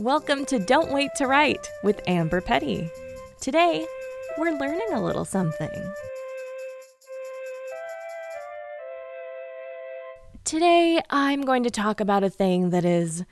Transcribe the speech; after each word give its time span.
Welcome 0.00 0.44
to 0.46 0.58
Don't 0.58 0.90
Wait 0.90 1.10
to 1.18 1.28
Write 1.28 1.70
with 1.84 2.00
Amber 2.08 2.40
Petty. 2.40 2.90
Today, 3.40 3.86
we're 4.36 4.58
learning 4.58 4.88
a 4.92 5.00
little 5.00 5.24
something. 5.24 5.70
Today, 10.42 11.00
I'm 11.10 11.42
going 11.42 11.62
to 11.62 11.70
talk 11.70 12.00
about 12.00 12.24
a 12.24 12.28
thing 12.28 12.70
that 12.70 12.84
is 12.84 13.22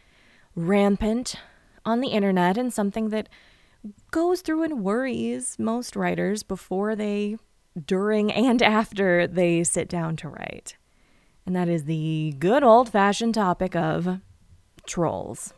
rampant 0.54 1.34
on 1.84 1.98
the 1.98 2.10
internet 2.10 2.56
and 2.56 2.72
something 2.72 3.08
that 3.08 3.28
goes 4.12 4.40
through 4.40 4.62
and 4.62 4.84
worries 4.84 5.56
most 5.58 5.96
writers 5.96 6.44
before 6.44 6.94
they, 6.94 7.38
during, 7.84 8.30
and 8.30 8.62
after 8.62 9.26
they 9.26 9.64
sit 9.64 9.88
down 9.88 10.14
to 10.14 10.28
write. 10.28 10.76
And 11.44 11.56
that 11.56 11.68
is 11.68 11.86
the 11.86 12.36
good 12.38 12.62
old 12.62 12.88
fashioned 12.88 13.34
topic 13.34 13.74
of 13.74 14.20
trolls. 14.86 15.52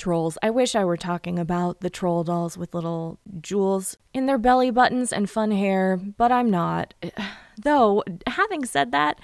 Trolls. 0.00 0.36
I 0.42 0.50
wish 0.50 0.74
I 0.74 0.84
were 0.84 0.96
talking 0.96 1.38
about 1.38 1.80
the 1.80 1.90
troll 1.90 2.24
dolls 2.24 2.58
with 2.58 2.74
little 2.74 3.20
jewels 3.40 3.96
in 4.12 4.26
their 4.26 4.38
belly 4.38 4.70
buttons 4.70 5.12
and 5.12 5.30
fun 5.30 5.52
hair, 5.52 5.96
but 5.96 6.32
I'm 6.32 6.50
not. 6.50 6.94
Though, 7.62 8.02
having 8.26 8.64
said 8.64 8.90
that, 8.90 9.20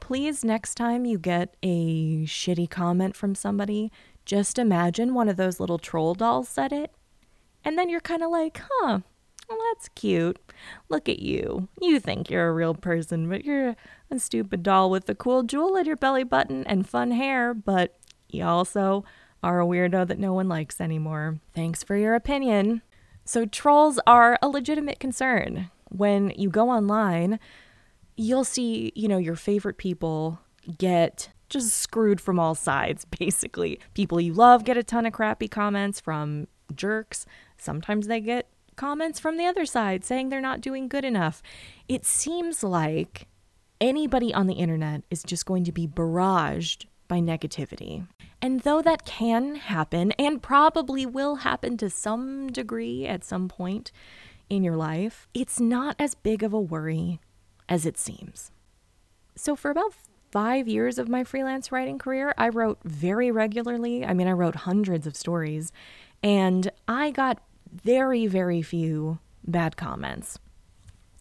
please 0.00 0.42
next 0.42 0.74
time 0.74 1.04
you 1.04 1.18
get 1.18 1.54
a 1.62 2.24
shitty 2.24 2.68
comment 2.68 3.14
from 3.14 3.34
somebody, 3.34 3.92
just 4.24 4.58
imagine 4.58 5.14
one 5.14 5.28
of 5.28 5.36
those 5.36 5.60
little 5.60 5.78
troll 5.78 6.14
dolls 6.14 6.48
said 6.48 6.72
it. 6.72 6.90
And 7.62 7.78
then 7.78 7.88
you're 7.88 8.00
kind 8.00 8.22
of 8.22 8.30
like, 8.30 8.60
huh, 8.60 9.00
well, 9.48 9.58
that's 9.72 9.88
cute. 9.90 10.38
Look 10.88 11.08
at 11.08 11.18
you. 11.18 11.68
You 11.80 12.00
think 12.00 12.30
you're 12.30 12.48
a 12.48 12.52
real 12.52 12.74
person, 12.74 13.28
but 13.28 13.44
you're 13.44 13.76
a 14.10 14.18
stupid 14.18 14.62
doll 14.62 14.90
with 14.90 15.08
a 15.08 15.14
cool 15.14 15.42
jewel 15.42 15.76
at 15.76 15.86
your 15.86 15.96
belly 15.96 16.24
button 16.24 16.66
and 16.66 16.88
fun 16.88 17.10
hair, 17.10 17.52
but 17.52 17.98
you 18.28 18.44
also 18.44 19.04
are 19.44 19.60
a 19.60 19.66
weirdo 19.66 20.06
that 20.08 20.18
no 20.18 20.32
one 20.32 20.48
likes 20.48 20.80
anymore. 20.80 21.38
Thanks 21.54 21.82
for 21.82 21.96
your 21.96 22.14
opinion. 22.14 22.80
So, 23.26 23.44
trolls 23.44 24.00
are 24.06 24.38
a 24.42 24.48
legitimate 24.48 24.98
concern. 24.98 25.70
When 25.90 26.30
you 26.30 26.48
go 26.48 26.70
online, 26.70 27.38
you'll 28.16 28.44
see, 28.44 28.90
you 28.96 29.06
know, 29.06 29.18
your 29.18 29.36
favorite 29.36 29.76
people 29.76 30.40
get 30.78 31.28
just 31.50 31.74
screwed 31.74 32.20
from 32.20 32.40
all 32.40 32.54
sides, 32.54 33.04
basically. 33.18 33.78
People 33.92 34.20
you 34.20 34.32
love 34.32 34.64
get 34.64 34.78
a 34.78 34.82
ton 34.82 35.06
of 35.06 35.12
crappy 35.12 35.46
comments 35.46 36.00
from 36.00 36.48
jerks. 36.74 37.26
Sometimes 37.58 38.06
they 38.06 38.20
get 38.20 38.48
comments 38.76 39.20
from 39.20 39.36
the 39.36 39.46
other 39.46 39.66
side 39.66 40.04
saying 40.04 40.30
they're 40.30 40.40
not 40.40 40.62
doing 40.62 40.88
good 40.88 41.04
enough. 41.04 41.42
It 41.86 42.04
seems 42.06 42.64
like 42.64 43.28
anybody 43.80 44.32
on 44.32 44.46
the 44.46 44.54
internet 44.54 45.04
is 45.10 45.22
just 45.22 45.46
going 45.46 45.64
to 45.64 45.72
be 45.72 45.86
barraged 45.86 46.86
by 47.08 47.18
negativity. 47.18 48.06
And 48.40 48.60
though 48.60 48.82
that 48.82 49.04
can 49.04 49.56
happen 49.56 50.12
and 50.12 50.42
probably 50.42 51.06
will 51.06 51.36
happen 51.36 51.76
to 51.78 51.88
some 51.90 52.48
degree 52.48 53.06
at 53.06 53.24
some 53.24 53.48
point 53.48 53.90
in 54.50 54.62
your 54.62 54.76
life, 54.76 55.28
it's 55.32 55.60
not 55.60 55.96
as 55.98 56.14
big 56.14 56.42
of 56.42 56.52
a 56.52 56.60
worry 56.60 57.20
as 57.68 57.86
it 57.86 57.98
seems. 57.98 58.50
So, 59.36 59.56
for 59.56 59.70
about 59.70 59.94
five 60.30 60.68
years 60.68 60.98
of 60.98 61.08
my 61.08 61.24
freelance 61.24 61.72
writing 61.72 61.98
career, 61.98 62.34
I 62.36 62.48
wrote 62.48 62.78
very 62.84 63.30
regularly. 63.30 64.04
I 64.04 64.14
mean, 64.14 64.28
I 64.28 64.32
wrote 64.32 64.56
hundreds 64.56 65.06
of 65.06 65.16
stories, 65.16 65.72
and 66.22 66.70
I 66.86 67.10
got 67.10 67.40
very, 67.72 68.26
very 68.26 68.62
few 68.62 69.18
bad 69.46 69.76
comments. 69.76 70.38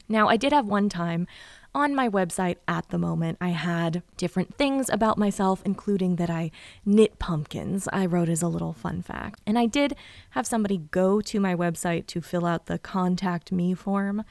Now, 0.10 0.28
I 0.30 0.38
did 0.38 0.52
have 0.52 0.68
one 0.68 0.90
time 0.90 1.28
on 1.76 1.96
my 1.96 2.08
website 2.08 2.58
at 2.68 2.90
the 2.90 2.98
moment, 2.98 3.38
I 3.42 3.50
had 3.50 4.04
different 4.18 4.56
things 4.56 4.90
about 4.90 5.18
myself, 5.18 5.62
including 5.66 6.18
that 6.18 6.30
I 6.30 6.52
knit 6.86 7.18
pumpkins. 7.20 7.88
I 7.92 8.06
wrote 8.06 8.30
as 8.30 8.42
a 8.42 8.48
little 8.48 8.74
fun 8.74 9.02
fact. 9.02 9.42
And 9.48 9.58
I 9.58 9.66
did 9.66 9.96
have 10.32 10.46
somebody 10.46 10.78
go 10.92 11.20
to 11.22 11.40
my 11.40 11.56
website 11.56 12.06
to 12.08 12.22
fill 12.22 12.46
out 12.46 12.68
the 12.68 12.78
contact 12.78 13.52
me 13.52 13.74
form 13.74 14.24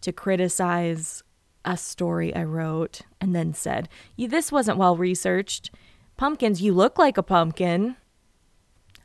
to 0.00 0.12
criticize 0.12 1.22
a 1.64 1.76
story 1.76 2.34
I 2.34 2.44
wrote 2.44 3.02
and 3.20 3.34
then 3.34 3.52
said, 3.52 3.88
This 4.16 4.50
wasn't 4.50 4.78
well 4.78 4.96
researched. 4.96 5.70
Pumpkins, 6.16 6.62
you 6.62 6.72
look 6.72 6.98
like 6.98 7.18
a 7.18 7.22
pumpkin. 7.22 7.96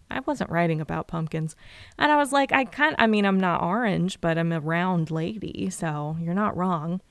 I 0.09 0.22
wasn't 0.22 0.51
writing 0.51 0.79
about 0.79 1.07
pumpkins. 1.07 1.55
And 1.97 2.11
I 2.11 2.17
was 2.17 2.31
like, 2.31 2.51
I 2.51 2.66
kind 2.66 2.95
I 2.99 3.07
mean, 3.07 3.25
I'm 3.25 3.39
not 3.39 3.61
orange, 3.61 4.22
but 4.22 4.38
I'm 4.38 4.51
a 4.51 4.59
round 4.59 5.11
lady, 5.11 5.69
so 5.69 6.16
you're 6.22 6.33
not 6.33 6.55
wrong. 6.55 7.01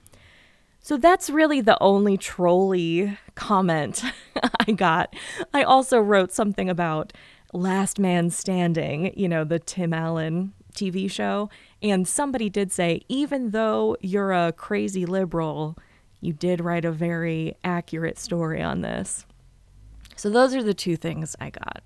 So 0.85 0.97
that's 0.97 1.31
really 1.31 1.61
the 1.61 1.81
only 1.81 2.17
trolly 2.17 3.17
comment 3.37 4.03
I 4.67 4.73
got. 4.73 5.15
I 5.55 5.63
also 5.63 6.01
wrote 6.01 6.33
something 6.33 6.69
about 6.69 7.13
Last 7.53 8.01
Man 8.01 8.31
Standing, 8.31 9.17
you 9.17 9.29
know, 9.29 9.45
the 9.45 9.61
Tim 9.61 9.95
Allen 9.95 10.55
TV 10.75 11.09
show. 11.09 11.51
And 11.81 12.09
somebody 12.09 12.51
did 12.51 12.73
say, 12.73 13.03
even 13.09 13.51
though 13.51 13.97
you're 14.01 14.33
a 14.33 14.53
crazy 14.53 15.07
liberal, 15.07 15.79
you 16.21 16.33
did 16.33 16.61
write 16.61 16.85
a 16.85 16.91
very 16.91 17.55
accurate 17.63 18.19
story 18.19 18.61
on 18.61 18.81
this. 18.81 19.25
So 20.17 20.31
those 20.31 20.53
are 20.53 20.65
the 20.65 20.75
two 20.75 20.97
things 20.97 21.37
I 21.41 21.51
got. 21.51 21.83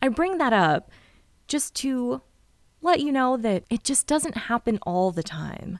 I 0.00 0.08
bring 0.08 0.38
that 0.38 0.52
up 0.52 0.90
just 1.46 1.76
to 1.76 2.22
let 2.80 2.98
you 2.98 3.12
know 3.12 3.36
that 3.36 3.62
it 3.70 3.84
just 3.84 4.08
doesn't 4.08 4.36
happen 4.36 4.80
all 4.82 5.12
the 5.12 5.22
time. 5.22 5.78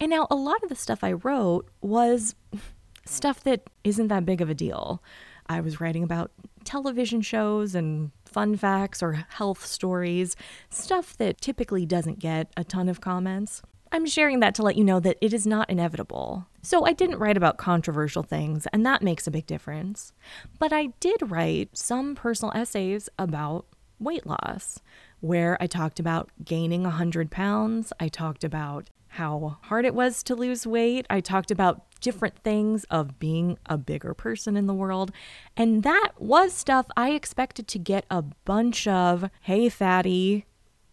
And 0.00 0.10
now 0.10 0.26
a 0.30 0.34
lot 0.34 0.62
of 0.62 0.68
the 0.68 0.74
stuff 0.74 1.02
I 1.02 1.12
wrote 1.12 1.68
was 1.80 2.34
stuff 3.04 3.42
that 3.44 3.68
isn't 3.84 4.08
that 4.08 4.26
big 4.26 4.40
of 4.40 4.50
a 4.50 4.54
deal. 4.54 5.02
I 5.48 5.60
was 5.60 5.80
writing 5.80 6.02
about 6.02 6.32
television 6.64 7.20
shows 7.22 7.74
and 7.74 8.10
fun 8.24 8.56
facts 8.56 9.02
or 9.02 9.12
health 9.30 9.64
stories, 9.64 10.36
stuff 10.68 11.16
that 11.18 11.40
typically 11.40 11.86
doesn't 11.86 12.18
get 12.18 12.52
a 12.56 12.64
ton 12.64 12.88
of 12.88 13.00
comments. 13.00 13.62
I'm 13.92 14.06
sharing 14.06 14.40
that 14.40 14.54
to 14.56 14.62
let 14.62 14.76
you 14.76 14.84
know 14.84 15.00
that 15.00 15.16
it 15.20 15.32
is 15.32 15.46
not 15.46 15.70
inevitable. 15.70 16.48
So 16.62 16.84
I 16.84 16.92
didn't 16.92 17.18
write 17.20 17.36
about 17.36 17.56
controversial 17.56 18.24
things, 18.24 18.66
and 18.72 18.84
that 18.84 19.00
makes 19.00 19.26
a 19.26 19.30
big 19.30 19.46
difference. 19.46 20.12
But 20.58 20.72
I 20.72 20.88
did 20.98 21.30
write 21.30 21.76
some 21.78 22.16
personal 22.16 22.52
essays 22.54 23.08
about 23.18 23.66
weight 24.00 24.26
loss, 24.26 24.80
where 25.20 25.56
I 25.60 25.68
talked 25.68 26.00
about 26.00 26.30
gaining 26.44 26.82
100 26.82 27.30
pounds. 27.30 27.92
I 28.00 28.08
talked 28.08 28.42
about 28.42 28.90
how 29.16 29.56
hard 29.62 29.86
it 29.86 29.94
was 29.94 30.22
to 30.22 30.34
lose 30.34 30.66
weight. 30.66 31.06
I 31.08 31.20
talked 31.20 31.50
about 31.50 31.82
different 32.00 32.38
things 32.40 32.84
of 32.90 33.18
being 33.18 33.58
a 33.64 33.78
bigger 33.78 34.12
person 34.12 34.58
in 34.58 34.66
the 34.66 34.74
world. 34.74 35.10
And 35.56 35.82
that 35.82 36.12
was 36.18 36.52
stuff 36.52 36.86
I 36.98 37.12
expected 37.12 37.66
to 37.68 37.78
get 37.78 38.04
a 38.10 38.20
bunch 38.22 38.86
of, 38.86 39.30
hey, 39.40 39.70
fatty, 39.70 40.44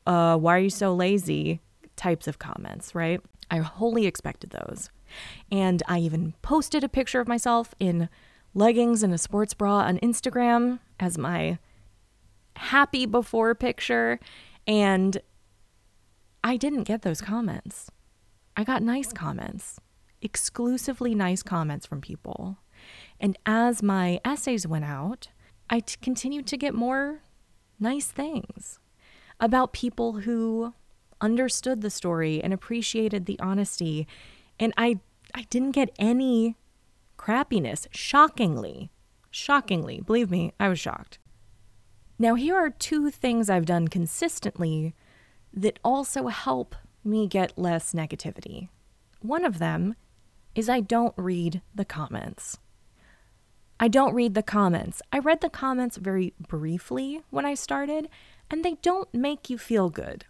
uh, 0.08 0.38
why 0.38 0.56
are 0.56 0.60
you 0.60 0.70
so 0.70 0.96
lazy 0.96 1.60
types 1.98 2.26
of 2.26 2.40
comments, 2.40 2.96
right? 2.96 3.20
I 3.52 3.58
wholly 3.58 4.06
expected 4.06 4.52
those. 4.52 4.90
And 5.52 5.84
I 5.88 6.00
even 6.00 6.34
posted 6.42 6.84
a 6.84 6.90
picture 6.90 7.20
of 7.20 7.28
myself 7.28 7.76
in 7.78 8.08
leggings 8.54 9.04
and 9.04 9.14
a 9.14 9.18
sports 9.18 9.54
bra 9.54 9.80
on 9.80 9.98
Instagram 10.00 10.80
as 10.98 11.18
my 11.18 11.60
happy 12.56 13.06
before 13.06 13.54
picture. 13.54 14.20
And 14.66 15.18
I 16.42 16.56
didn't 16.56 16.84
get 16.84 17.02
those 17.02 17.20
comments. 17.20 17.92
I 18.56 18.64
got 18.64 18.84
nice 18.84 19.12
comments, 19.12 19.80
exclusively 20.22 21.16
nice 21.16 21.44
comments 21.44 21.86
from 21.86 22.02
people. 22.02 22.58
And 23.20 23.38
as 23.46 23.82
my 23.82 24.20
essays 24.24 24.68
went 24.68 24.86
out, 24.86 25.30
I 25.70 25.80
t- 25.80 25.96
continued 26.02 26.46
to 26.48 26.58
get 26.58 26.74
more 26.74 27.22
nice 27.80 28.08
things 28.08 28.80
about 29.40 29.74
people 29.74 30.14
who 30.22 30.74
understood 31.20 31.82
the 31.82 31.90
story 31.90 32.44
and 32.44 32.54
appreciated 32.54 33.26
the 33.26 33.40
honesty. 33.40 34.08
And 34.60 34.74
I, 34.78 35.00
I 35.34 35.44
didn't 35.50 35.72
get 35.72 35.96
any 35.98 36.58
crappiness, 37.18 37.88
shockingly. 37.92 38.92
Shockingly. 39.32 40.02
Believe 40.02 40.30
me, 40.30 40.54
I 40.60 40.68
was 40.70 40.80
shocked. 40.80 41.18
Now, 42.20 42.36
here 42.36 42.56
are 42.56 42.70
two 42.70 43.10
things 43.10 43.50
I've 43.50 43.66
done 43.66 43.88
consistently 43.88 44.94
that 45.54 45.80
also 45.84 46.28
help 46.28 46.76
me 47.06 47.28
get 47.28 47.58
less 47.58 47.94
negativity. 47.94 48.70
One 49.22 49.46
of 49.46 49.60
them 49.60 49.96
is 50.56 50.70
I 50.70 50.82
don't 50.82 51.14
read 51.18 51.62
the 51.74 51.86
comments. 51.86 52.58
I 53.80 53.88
don't 53.88 54.14
read 54.14 54.34
the 54.34 54.44
comments. 54.44 55.02
I 55.12 55.20
read 55.20 55.42
the 55.42 55.50
comments 55.50 55.98
very 55.98 56.34
briefly 56.40 57.22
when 57.32 57.46
I 57.46 57.54
started, 57.54 58.08
and 58.50 58.64
they 58.64 58.76
don't 58.82 59.14
make 59.14 59.50
you 59.50 59.58
feel 59.58 59.90
good. 59.90 60.26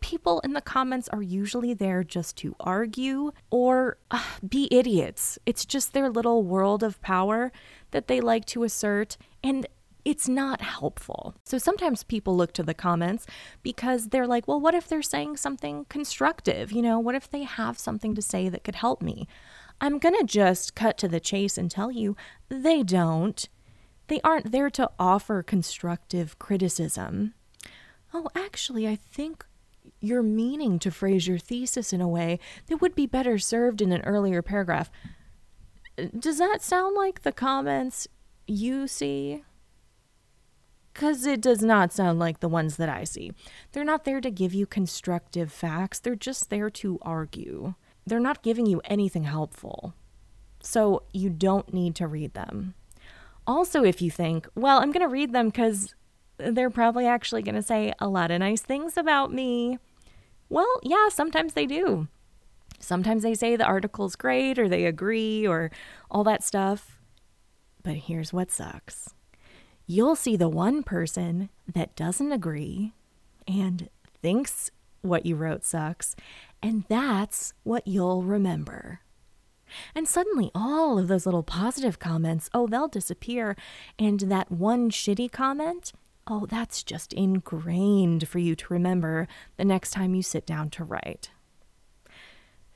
People 0.00 0.40
in 0.40 0.54
the 0.54 0.62
comments 0.62 1.08
are 1.10 1.22
usually 1.22 1.74
there 1.74 2.02
just 2.02 2.36
to 2.38 2.56
argue 2.58 3.32
or 3.50 3.98
uh, 4.10 4.22
be 4.48 4.66
idiots. 4.70 5.38
It's 5.44 5.66
just 5.66 5.92
their 5.92 6.08
little 6.08 6.42
world 6.42 6.82
of 6.82 7.02
power 7.02 7.52
that 7.90 8.08
they 8.08 8.20
like 8.20 8.46
to 8.46 8.64
assert, 8.64 9.18
and 9.44 9.66
it's 10.04 10.28
not 10.28 10.60
helpful. 10.60 11.34
So 11.44 11.58
sometimes 11.58 12.02
people 12.02 12.36
look 12.36 12.52
to 12.54 12.62
the 12.62 12.74
comments 12.74 13.26
because 13.62 14.08
they're 14.08 14.26
like, 14.26 14.48
well, 14.48 14.60
what 14.60 14.74
if 14.74 14.88
they're 14.88 15.02
saying 15.02 15.36
something 15.36 15.86
constructive? 15.88 16.72
You 16.72 16.82
know, 16.82 16.98
what 16.98 17.14
if 17.14 17.30
they 17.30 17.42
have 17.42 17.78
something 17.78 18.14
to 18.14 18.22
say 18.22 18.48
that 18.48 18.64
could 18.64 18.76
help 18.76 19.02
me? 19.02 19.28
I'm 19.80 19.98
going 19.98 20.16
to 20.18 20.24
just 20.24 20.74
cut 20.74 20.98
to 20.98 21.08
the 21.08 21.20
chase 21.20 21.56
and 21.56 21.70
tell 21.70 21.90
you 21.90 22.16
they 22.48 22.82
don't. 22.82 23.48
They 24.08 24.20
aren't 24.22 24.52
there 24.52 24.70
to 24.70 24.90
offer 24.98 25.42
constructive 25.42 26.38
criticism. 26.38 27.34
Oh, 28.12 28.28
actually, 28.34 28.88
I 28.88 28.96
think 28.96 29.46
you're 30.00 30.22
meaning 30.22 30.78
to 30.80 30.90
phrase 30.90 31.26
your 31.26 31.38
thesis 31.38 31.92
in 31.92 32.00
a 32.00 32.08
way 32.08 32.38
that 32.66 32.78
would 32.78 32.94
be 32.94 33.06
better 33.06 33.38
served 33.38 33.80
in 33.80 33.92
an 33.92 34.02
earlier 34.02 34.42
paragraph. 34.42 34.90
Does 36.18 36.38
that 36.38 36.62
sound 36.62 36.96
like 36.96 37.22
the 37.22 37.32
comments 37.32 38.08
you 38.46 38.88
see? 38.88 39.44
Because 41.00 41.24
it 41.24 41.40
does 41.40 41.62
not 41.62 41.94
sound 41.94 42.18
like 42.18 42.40
the 42.40 42.48
ones 42.48 42.76
that 42.76 42.90
I 42.90 43.04
see. 43.04 43.32
They're 43.72 43.84
not 43.84 44.04
there 44.04 44.20
to 44.20 44.30
give 44.30 44.52
you 44.52 44.66
constructive 44.66 45.50
facts, 45.50 45.98
they're 45.98 46.14
just 46.14 46.50
there 46.50 46.68
to 46.68 46.98
argue. 47.00 47.72
They're 48.06 48.20
not 48.20 48.42
giving 48.42 48.66
you 48.66 48.82
anything 48.84 49.22
helpful. 49.22 49.94
So 50.60 51.04
you 51.10 51.30
don't 51.30 51.72
need 51.72 51.94
to 51.94 52.06
read 52.06 52.34
them. 52.34 52.74
Also, 53.46 53.82
if 53.82 54.02
you 54.02 54.10
think, 54.10 54.46
well, 54.54 54.80
I'm 54.80 54.92
going 54.92 55.00
to 55.00 55.08
read 55.08 55.32
them 55.32 55.46
because 55.46 55.94
they're 56.36 56.68
probably 56.68 57.06
actually 57.06 57.40
going 57.40 57.54
to 57.54 57.62
say 57.62 57.94
a 57.98 58.06
lot 58.06 58.30
of 58.30 58.40
nice 58.40 58.60
things 58.60 58.98
about 58.98 59.32
me. 59.32 59.78
Well, 60.50 60.80
yeah, 60.82 61.08
sometimes 61.08 61.54
they 61.54 61.64
do. 61.64 62.08
Sometimes 62.78 63.22
they 63.22 63.32
say 63.32 63.56
the 63.56 63.64
article's 63.64 64.16
great 64.16 64.58
or 64.58 64.68
they 64.68 64.84
agree 64.84 65.46
or 65.46 65.70
all 66.10 66.24
that 66.24 66.44
stuff. 66.44 67.00
But 67.82 67.94
here's 67.94 68.34
what 68.34 68.50
sucks 68.50 69.14
you'll 69.90 70.14
see 70.14 70.36
the 70.36 70.48
one 70.48 70.84
person 70.84 71.48
that 71.66 71.96
doesn't 71.96 72.30
agree 72.30 72.92
and 73.48 73.88
thinks 74.22 74.70
what 75.02 75.26
you 75.26 75.34
wrote 75.34 75.64
sucks, 75.64 76.14
and 76.62 76.84
that's 76.88 77.54
what 77.64 77.86
you'll 77.88 78.22
remember. 78.22 79.00
And 79.92 80.06
suddenly, 80.06 80.52
all 80.54 80.96
of 80.96 81.08
those 81.08 81.26
little 81.26 81.42
positive 81.42 81.98
comments, 81.98 82.48
oh, 82.54 82.68
they'll 82.68 82.86
disappear. 82.86 83.56
And 83.98 84.20
that 84.20 84.50
one 84.52 84.90
shitty 84.90 85.30
comment, 85.32 85.92
oh, 86.26 86.46
that's 86.46 86.84
just 86.84 87.12
ingrained 87.12 88.28
for 88.28 88.38
you 88.38 88.54
to 88.54 88.72
remember 88.72 89.26
the 89.56 89.64
next 89.64 89.90
time 89.90 90.14
you 90.14 90.22
sit 90.22 90.46
down 90.46 90.70
to 90.70 90.84
write. 90.84 91.30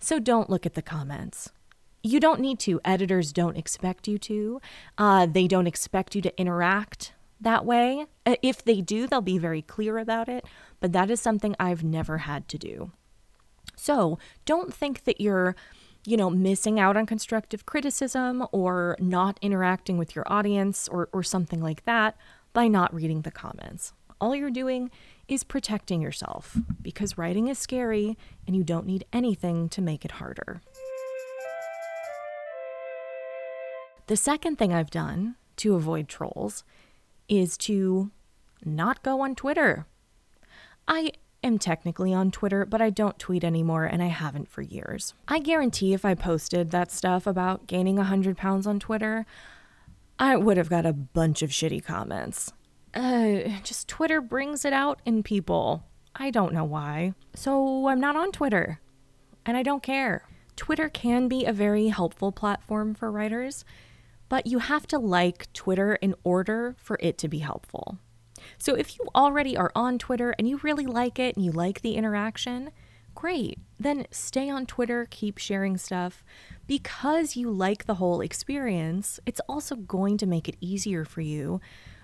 So 0.00 0.18
don't 0.18 0.50
look 0.50 0.66
at 0.66 0.74
the 0.74 0.82
comments. 0.82 1.50
You 2.06 2.20
don't 2.20 2.40
need 2.40 2.58
to. 2.60 2.82
Editors 2.84 3.32
don't 3.32 3.56
expect 3.56 4.06
you 4.06 4.18
to. 4.18 4.60
Uh, 4.98 5.24
they 5.24 5.48
don't 5.48 5.66
expect 5.66 6.14
you 6.14 6.20
to 6.20 6.38
interact 6.38 7.14
that 7.40 7.64
way. 7.64 8.04
Uh, 8.26 8.36
if 8.42 8.62
they 8.62 8.82
do, 8.82 9.06
they'll 9.06 9.22
be 9.22 9.38
very 9.38 9.62
clear 9.62 9.96
about 9.96 10.28
it, 10.28 10.44
but 10.80 10.92
that 10.92 11.10
is 11.10 11.18
something 11.18 11.56
I've 11.58 11.82
never 11.82 12.18
had 12.18 12.46
to 12.48 12.58
do. 12.58 12.92
So 13.74 14.18
don't 14.44 14.72
think 14.72 15.04
that 15.04 15.18
you're, 15.18 15.56
you 16.04 16.18
know, 16.18 16.28
missing 16.28 16.78
out 16.78 16.94
on 16.98 17.06
constructive 17.06 17.64
criticism 17.64 18.46
or 18.52 18.98
not 19.00 19.38
interacting 19.40 19.96
with 19.96 20.14
your 20.14 20.30
audience 20.30 20.88
or, 20.88 21.08
or 21.10 21.22
something 21.22 21.62
like 21.62 21.86
that 21.86 22.18
by 22.52 22.68
not 22.68 22.94
reading 22.94 23.22
the 23.22 23.30
comments. 23.30 23.94
All 24.20 24.34
you're 24.34 24.50
doing 24.50 24.90
is 25.26 25.42
protecting 25.42 26.02
yourself 26.02 26.58
because 26.82 27.16
writing 27.16 27.48
is 27.48 27.58
scary 27.58 28.18
and 28.46 28.54
you 28.54 28.62
don't 28.62 28.86
need 28.86 29.06
anything 29.10 29.70
to 29.70 29.80
make 29.80 30.04
it 30.04 30.12
harder. 30.12 30.60
The 34.06 34.16
second 34.16 34.56
thing 34.56 34.72
I've 34.72 34.90
done 34.90 35.36
to 35.56 35.74
avoid 35.74 36.08
trolls 36.08 36.62
is 37.26 37.56
to 37.58 38.10
not 38.62 39.02
go 39.02 39.22
on 39.22 39.34
Twitter. 39.34 39.86
I 40.86 41.12
am 41.42 41.58
technically 41.58 42.12
on 42.12 42.30
Twitter, 42.30 42.66
but 42.66 42.82
I 42.82 42.90
don't 42.90 43.18
tweet 43.18 43.44
anymore 43.44 43.84
and 43.84 44.02
I 44.02 44.08
haven't 44.08 44.50
for 44.50 44.60
years. 44.60 45.14
I 45.26 45.38
guarantee 45.38 45.94
if 45.94 46.04
I 46.04 46.14
posted 46.14 46.70
that 46.70 46.92
stuff 46.92 47.26
about 47.26 47.66
gaining 47.66 47.96
100 47.96 48.36
pounds 48.36 48.66
on 48.66 48.78
Twitter, 48.78 49.24
I 50.18 50.36
would 50.36 50.58
have 50.58 50.68
got 50.68 50.84
a 50.84 50.92
bunch 50.92 51.40
of 51.40 51.50
shitty 51.50 51.82
comments. 51.82 52.52
Uh, 52.92 53.48
just 53.62 53.88
Twitter 53.88 54.20
brings 54.20 54.66
it 54.66 54.74
out 54.74 55.00
in 55.06 55.22
people. 55.22 55.82
I 56.14 56.30
don't 56.30 56.52
know 56.52 56.64
why. 56.64 57.14
So 57.34 57.88
I'm 57.88 58.00
not 58.00 58.16
on 58.16 58.32
Twitter 58.32 58.80
and 59.46 59.56
I 59.56 59.62
don't 59.62 59.82
care. 59.82 60.28
Twitter 60.56 60.88
can 60.88 61.26
be 61.26 61.46
a 61.46 61.52
very 61.52 61.88
helpful 61.88 62.32
platform 62.32 62.94
for 62.94 63.10
writers 63.10 63.64
but 64.34 64.48
you 64.48 64.58
have 64.58 64.84
to 64.84 64.98
like 64.98 65.46
Twitter 65.52 65.94
in 65.94 66.12
order 66.24 66.74
for 66.76 66.98
it 67.00 67.16
to 67.18 67.28
be 67.28 67.38
helpful. 67.38 68.00
So 68.58 68.74
if 68.74 68.98
you 68.98 69.06
already 69.14 69.56
are 69.56 69.70
on 69.76 69.96
Twitter 69.96 70.34
and 70.36 70.48
you 70.48 70.58
really 70.64 70.86
like 70.86 71.20
it 71.20 71.36
and 71.36 71.44
you 71.44 71.52
like 71.52 71.82
the 71.82 71.94
interaction, 71.94 72.72
great. 73.14 73.60
Then 73.78 74.08
stay 74.10 74.50
on 74.50 74.66
Twitter, 74.66 75.06
keep 75.08 75.38
sharing 75.38 75.76
stuff. 75.76 76.24
Because 76.66 77.36
you 77.36 77.48
like 77.48 77.86
the 77.86 77.94
whole 77.94 78.20
experience, 78.20 79.20
it's 79.24 79.40
also 79.48 79.76
going 79.76 80.18
to 80.18 80.26
make 80.26 80.48
it 80.48 80.56
easier 80.60 81.04
for 81.04 81.20
you 81.20 81.60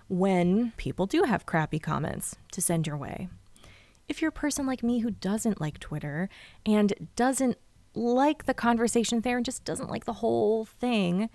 when 0.06 0.72
people 0.76 1.06
do 1.06 1.24
have 1.24 1.46
crappy 1.46 1.80
comments 1.80 2.36
to 2.52 2.62
send 2.62 2.86
your 2.86 2.96
way. 2.96 3.28
If 4.06 4.22
you're 4.22 4.28
a 4.28 4.44
person 4.46 4.66
like 4.66 4.84
me 4.84 5.00
who 5.00 5.10
doesn't 5.10 5.60
like 5.60 5.80
Twitter 5.80 6.28
and 6.64 6.92
doesn't 7.16 7.58
like 7.92 8.44
the 8.44 8.54
conversation 8.54 9.22
there 9.22 9.38
and 9.38 9.44
just 9.44 9.64
doesn't 9.64 9.90
like 9.90 10.04
the 10.04 10.12
whole 10.22 10.64
thing, 10.64 11.28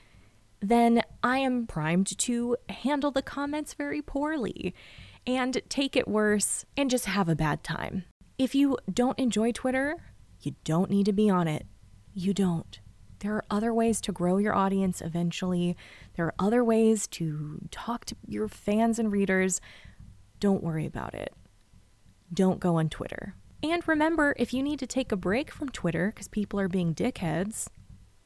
then 0.62 1.02
I 1.24 1.40
am 1.40 1.68
primed 1.68 2.18
to 2.20 2.58
handle 2.70 3.12
the 3.12 3.22
comments 3.22 3.74
very 3.74 4.02
poorly 4.02 4.74
and 5.28 5.62
take 5.70 5.96
it 5.96 6.08
worse 6.08 6.66
and 6.78 6.90
just 6.90 7.06
have 7.06 7.30
a 7.30 7.36
bad 7.36 7.64
time. 7.64 8.06
If 8.38 8.54
you 8.56 8.78
don't 8.92 9.18
enjoy 9.20 9.52
Twitter, 9.52 9.98
you 10.42 10.56
don't 10.64 10.90
need 10.90 11.06
to 11.06 11.14
be 11.14 11.30
on 11.30 11.48
it. 11.48 11.66
You 12.14 12.34
don't. 12.34 12.80
There 13.20 13.34
are 13.34 13.46
other 13.50 13.74
ways 13.74 14.02
to 14.02 14.12
grow 14.12 14.38
your 14.38 14.54
audience 14.54 15.02
eventually. 15.02 15.76
There 16.16 16.26
are 16.26 16.36
other 16.38 16.64
ways 16.64 17.08
to 17.08 17.60
talk 17.72 18.06
to 18.06 18.16
your 18.28 18.48
fans 18.48 19.00
and 19.00 19.12
readers. 19.12 19.62
Don't 20.40 20.64
worry 20.64 20.86
about 20.86 21.14
it. 21.14 21.34
Don't 22.34 22.60
go 22.60 22.76
on 22.76 22.90
Twitter. 22.90 23.36
And 23.64 23.88
remember, 23.88 24.36
if 24.38 24.54
you 24.54 24.62
need 24.62 24.80
to 24.80 24.88
take 24.88 25.12
a 25.12 25.18
break 25.18 25.50
from 25.50 25.70
Twitter 25.70 26.12
because 26.14 26.28
people 26.28 26.60
are 26.60 26.68
being 26.68 26.94
dickheads, 26.94 27.68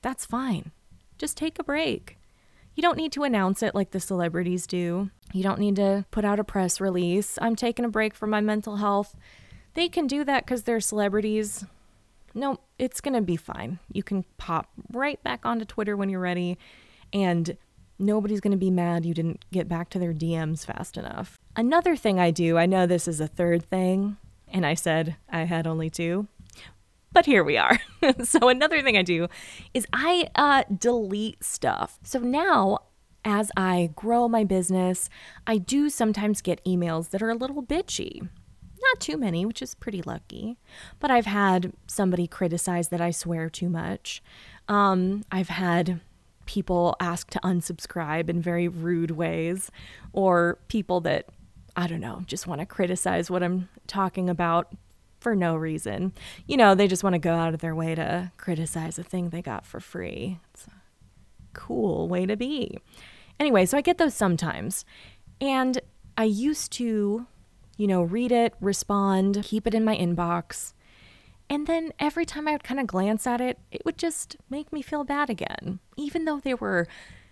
that's 0.02 0.26
fine. 0.26 0.72
Just 1.18 1.38
take 1.38 1.60
a 1.60 1.64
break. 1.64 2.19
You 2.76 2.82
don't 2.82 2.98
need 2.98 3.12
to 3.14 3.24
announce 3.24 3.62
it 3.62 3.76
like 3.76 3.92
the 3.92 4.00
celebrities 4.00 4.66
do. 4.66 5.10
You 5.34 5.44
don't 5.44 5.60
need 5.60 5.76
to 5.76 6.06
put 6.12 6.26
out 6.26 6.40
a 6.40 6.44
press 6.44 6.80
release. 6.80 7.38
I'm 7.42 7.56
taking 7.56 7.86
a 7.86 7.90
break 7.90 8.16
from 8.16 8.30
my 8.30 8.42
mental 8.42 8.78
health. 8.78 9.16
They 9.74 9.90
can 9.90 10.08
do 10.08 10.24
that 10.24 10.46
because 10.46 10.64
they're 10.64 10.80
celebrities. 10.80 11.66
No, 12.34 12.60
it's 12.78 13.02
going 13.02 13.16
to 13.16 13.22
be 13.22 13.36
fine. 13.36 13.80
You 13.92 14.04
can 14.04 14.24
pop 14.38 14.70
right 14.92 15.22
back 15.24 15.46
onto 15.46 15.66
Twitter 15.66 15.96
when 15.98 16.10
you're 16.10 16.20
ready, 16.20 16.58
and 17.12 17.58
nobody's 17.98 18.40
going 18.40 18.52
to 18.52 18.58
be 18.58 18.72
mad 18.72 19.06
you 19.06 19.14
didn't 19.14 19.44
get 19.52 19.68
back 19.68 19.90
to 19.90 20.00
their 20.00 20.14
DMs 20.14 20.66
fast 20.66 20.98
enough. 20.98 21.38
Another 21.56 21.96
thing 21.96 22.20
I 22.20 22.32
do, 22.32 22.58
I 22.58 22.66
know 22.66 22.86
this 22.86 23.08
is 23.08 23.20
a 23.20 23.28
third 23.28 23.64
thing, 23.64 24.18
and 24.48 24.66
I 24.66 24.74
said 24.74 25.18
I 25.30 25.42
had 25.44 25.68
only 25.68 25.90
two 25.90 26.28
but 27.12 27.26
here 27.26 27.44
we 27.44 27.58
are. 27.58 27.80
so 28.24 28.50
another 28.50 28.82
thing 28.82 28.98
I 28.98 29.02
do 29.02 29.28
is 29.74 29.86
I 29.94 30.30
uh, 30.36 30.64
delete 30.78 31.44
stuff. 31.44 32.00
So 32.04 32.20
now 32.20 32.80
as 33.26 33.52
I 33.58 33.92
grow 33.96 34.28
my 34.28 34.44
business, 34.44 35.10
I 35.46 35.58
do 35.58 35.90
sometimes 35.90 36.42
get 36.42 36.64
emails 36.66 37.10
that 37.10 37.22
are 37.22 37.30
a 37.30 37.36
little 37.36 37.64
bitchy. 37.64 38.22
Not 38.22 39.00
too 39.00 39.18
many, 39.18 39.46
which 39.46 39.62
is 39.62 39.76
pretty 39.76 40.02
lucky. 40.02 40.58
But 41.00 41.12
I've 41.12 41.26
had 41.26 41.74
somebody 41.88 42.28
criticize 42.28 42.90
that 42.90 43.02
I 43.02 43.12
swear 43.12 43.50
too 43.50 43.70
much. 43.70 44.24
Um, 44.68 45.24
I've 45.32 45.50
had 45.50 46.00
people 46.46 46.96
ask 47.00 47.30
to 47.32 47.40
unsubscribe 47.42 48.30
in 48.30 48.42
very 48.42 48.68
rude 48.68 49.12
ways, 49.12 49.70
or 50.14 50.58
people 50.68 51.02
that, 51.02 51.28
I 51.76 51.88
don't 51.88 52.00
know, 52.00 52.24
just 52.26 52.48
want 52.48 52.62
to 52.62 52.66
criticize 52.66 53.30
what 53.30 53.44
I'm 53.44 53.70
talking 53.86 54.30
about 54.30 54.74
for 55.20 55.36
no 55.36 55.56
reason. 55.56 56.14
You 56.48 56.58
know, 56.58 56.76
they 56.76 56.88
just 56.88 57.04
want 57.04 57.14
to 57.14 57.20
go 57.20 57.36
out 57.36 57.54
of 57.54 57.60
their 57.60 57.76
way 57.76 57.96
to 57.96 58.32
criticize 58.38 58.98
a 58.98 59.04
thing 59.04 59.30
they 59.30 59.42
got 59.42 59.66
for 59.66 59.80
free. 59.80 60.40
It's 60.54 60.68
a 60.68 60.72
cool 61.54 62.08
way 62.08 62.26
to 62.26 62.36
be. 62.36 62.80
Anyway, 63.40 63.66
so 63.66 63.78
I 63.78 63.82
get 63.82 63.98
those 63.98 64.14
sometimes. 64.14 64.86
And 65.42 65.80
I 66.18 66.26
used 66.26 66.72
to, 66.74 67.26
you 67.78 67.88
know, 67.88 68.02
read 68.02 68.32
it, 68.32 68.54
respond, 68.60 69.42
keep 69.44 69.66
it 69.66 69.74
in 69.74 69.86
my 69.86 69.96
inbox. 69.96 70.74
And 71.50 71.66
then 71.66 71.94
every 72.00 72.26
time 72.26 72.48
I 72.48 72.52
would 72.52 72.64
kind 72.64 72.80
of 72.80 72.88
glance 72.88 73.26
at 73.26 73.42
it, 73.42 73.58
it 73.72 73.84
would 73.84 73.98
just 73.98 74.36
make 74.50 74.72
me 74.72 74.82
feel 74.82 75.04
bad 75.04 75.30
again. 75.30 75.80
Even 75.98 76.26
though 76.26 76.40
they 76.40 76.54
were 76.54 76.88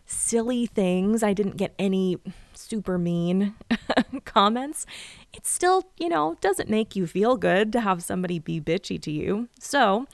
silly 0.08 0.66
things, 0.66 1.22
I 1.22 1.34
didn't 1.34 1.58
get 1.58 1.76
any 1.78 2.18
super 2.54 2.98
mean 2.98 3.56
comments, 4.26 4.86
it 5.34 5.46
still, 5.46 5.84
you 5.98 6.10
know, 6.10 6.38
doesn't 6.42 6.70
make 6.70 6.96
you 6.96 7.06
feel 7.06 7.38
good 7.38 7.72
to 7.74 7.82
have 7.82 8.02
somebody 8.02 8.40
be 8.40 8.60
bitchy 8.60 9.00
to 9.02 9.12
you. 9.12 9.50
So 9.60 10.08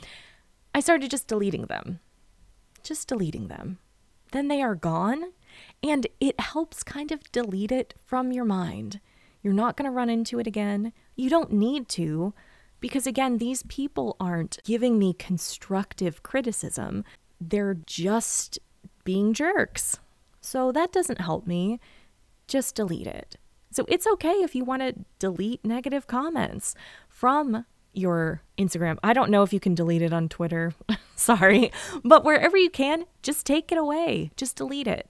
I 0.75 0.81
started 0.81 1.11
just 1.11 1.27
deleting 1.27 1.67
them. 1.67 1.99
Just 2.83 3.07
deleting 3.07 3.47
them. 3.47 3.77
Then 4.31 4.47
they 4.47 4.61
are 4.61 4.75
gone, 4.75 5.31
and 5.81 6.07
it 6.19 6.39
helps 6.39 6.83
kind 6.83 7.11
of 7.11 7.31
delete 7.31 7.71
it 7.71 7.93
from 8.03 8.31
your 8.31 8.45
mind. 8.45 8.99
You're 9.43 9.53
not 9.53 9.77
going 9.77 9.85
to 9.85 9.95
run 9.95 10.09
into 10.09 10.39
it 10.39 10.47
again. 10.47 10.91
You 11.15 11.29
don't 11.29 11.51
need 11.51 11.87
to, 11.89 12.33
because 12.79 13.05
again, 13.05 13.37
these 13.37 13.63
people 13.63 14.15
aren't 14.19 14.57
giving 14.63 14.97
me 14.97 15.13
constructive 15.13 16.23
criticism. 16.23 17.03
They're 17.39 17.75
just 17.85 18.57
being 19.03 19.33
jerks. 19.33 19.99
So 20.41 20.71
that 20.71 20.91
doesn't 20.91 21.21
help 21.21 21.47
me. 21.47 21.79
just 22.47 22.75
delete 22.75 23.07
it. 23.07 23.37
So 23.71 23.85
it's 23.87 24.05
okay 24.05 24.33
if 24.43 24.53
you 24.53 24.63
want 24.63 24.81
to 24.81 24.93
delete 25.17 25.65
negative 25.65 26.05
comments 26.07 26.75
from 27.09 27.65
your 27.93 28.41
Instagram. 28.57 28.97
I 29.01 29.13
don't 29.13 29.31
know 29.31 29.43
if 29.43 29.53
you 29.53 29.59
can 29.59 29.73
delete 29.75 30.01
it 30.01 30.13
on 30.13 30.29
Twitter. 30.29 30.73
Sorry. 31.15 31.71
But 32.03 32.23
wherever 32.23 32.57
you 32.57 32.69
can, 32.69 33.05
just 33.21 33.45
take 33.45 33.71
it 33.71 33.77
away. 33.77 34.31
Just 34.35 34.57
delete 34.57 34.87
it. 34.87 35.09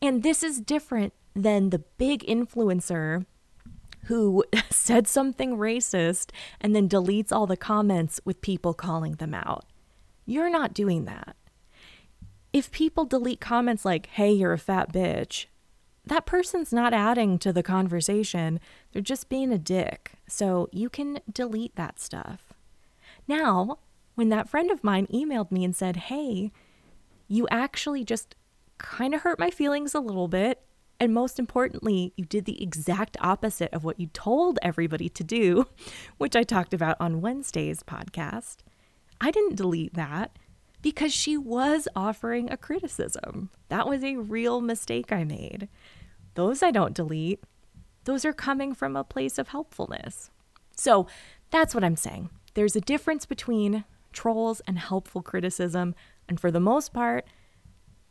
And 0.00 0.22
this 0.22 0.42
is 0.42 0.60
different 0.60 1.12
than 1.34 1.70
the 1.70 1.80
big 1.98 2.24
influencer 2.24 3.26
who 4.06 4.44
said 4.70 5.06
something 5.06 5.56
racist 5.56 6.30
and 6.60 6.74
then 6.74 6.88
deletes 6.88 7.30
all 7.30 7.46
the 7.46 7.56
comments 7.56 8.20
with 8.24 8.40
people 8.40 8.72
calling 8.72 9.12
them 9.16 9.34
out. 9.34 9.66
You're 10.26 10.50
not 10.50 10.74
doing 10.74 11.04
that. 11.04 11.36
If 12.52 12.70
people 12.70 13.04
delete 13.04 13.40
comments 13.40 13.84
like, 13.84 14.06
hey, 14.06 14.32
you're 14.32 14.52
a 14.52 14.58
fat 14.58 14.92
bitch, 14.92 15.46
that 16.04 16.26
person's 16.26 16.72
not 16.72 16.92
adding 16.92 17.38
to 17.38 17.52
the 17.52 17.62
conversation. 17.62 18.58
They're 18.92 19.02
just 19.02 19.28
being 19.28 19.52
a 19.52 19.58
dick. 19.58 20.12
So 20.26 20.68
you 20.72 20.88
can 20.88 21.20
delete 21.30 21.76
that 21.76 22.00
stuff. 22.00 22.52
Now, 23.28 23.78
when 24.14 24.28
that 24.30 24.48
friend 24.48 24.70
of 24.70 24.82
mine 24.82 25.06
emailed 25.12 25.52
me 25.52 25.64
and 25.64 25.76
said, 25.76 25.96
hey, 25.96 26.50
you 27.28 27.46
actually 27.50 28.04
just 28.04 28.34
kind 28.78 29.14
of 29.14 29.22
hurt 29.22 29.38
my 29.38 29.50
feelings 29.50 29.94
a 29.94 30.00
little 30.00 30.26
bit. 30.26 30.62
And 30.98 31.14
most 31.14 31.38
importantly, 31.38 32.12
you 32.16 32.24
did 32.24 32.44
the 32.44 32.62
exact 32.62 33.16
opposite 33.20 33.72
of 33.72 33.84
what 33.84 34.00
you 34.00 34.08
told 34.08 34.58
everybody 34.62 35.08
to 35.10 35.24
do, 35.24 35.66
which 36.18 36.34
I 36.34 36.42
talked 36.42 36.74
about 36.74 36.96
on 36.98 37.20
Wednesday's 37.20 37.82
podcast. 37.82 38.58
I 39.20 39.30
didn't 39.30 39.56
delete 39.56 39.94
that 39.94 40.36
because 40.82 41.12
she 41.12 41.36
was 41.36 41.88
offering 41.94 42.50
a 42.50 42.56
criticism. 42.56 43.50
That 43.68 43.88
was 43.88 44.02
a 44.02 44.16
real 44.16 44.60
mistake 44.60 45.12
I 45.12 45.24
made. 45.24 45.68
Those 46.34 46.62
I 46.62 46.70
don't 46.70 46.94
delete. 46.94 47.42
Those 48.04 48.24
are 48.24 48.32
coming 48.32 48.74
from 48.74 48.96
a 48.96 49.04
place 49.04 49.38
of 49.38 49.48
helpfulness. 49.48 50.30
So 50.76 51.06
that's 51.50 51.74
what 51.74 51.84
I'm 51.84 51.96
saying. 51.96 52.30
There's 52.54 52.76
a 52.76 52.80
difference 52.80 53.26
between 53.26 53.84
trolls 54.12 54.60
and 54.66 54.78
helpful 54.78 55.22
criticism. 55.22 55.94
And 56.28 56.40
for 56.40 56.50
the 56.50 56.60
most 56.60 56.92
part, 56.92 57.26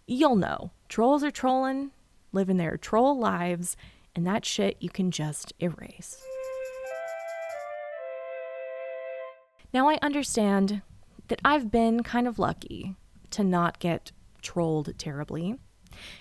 you'll 0.08 0.36
know 0.36 0.72
trolls 0.88 1.24
are 1.24 1.32
trolling, 1.32 1.92
living 2.32 2.58
their 2.58 2.78
troll 2.78 3.18
lives, 3.18 3.76
and 4.16 4.26
that 4.28 4.46
shit 4.46 4.78
you 4.80 4.90
can 4.90 5.12
just 5.12 5.54
erase. 5.60 6.22
Now 9.74 9.88
I 9.88 10.00
understand 10.02 10.82
that 11.30 11.42
I've 11.44 11.72
been 11.72 12.04
kind 12.04 12.28
of 12.28 12.38
lucky 12.38 12.96
to 13.32 13.44
not 13.44 13.80
get 13.80 14.12
trolled 14.42 14.98
terribly. 14.98 15.56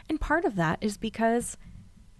And 0.09 0.21
part 0.21 0.45
of 0.45 0.57
that 0.57 0.79
is 0.81 0.97
because 0.97 1.57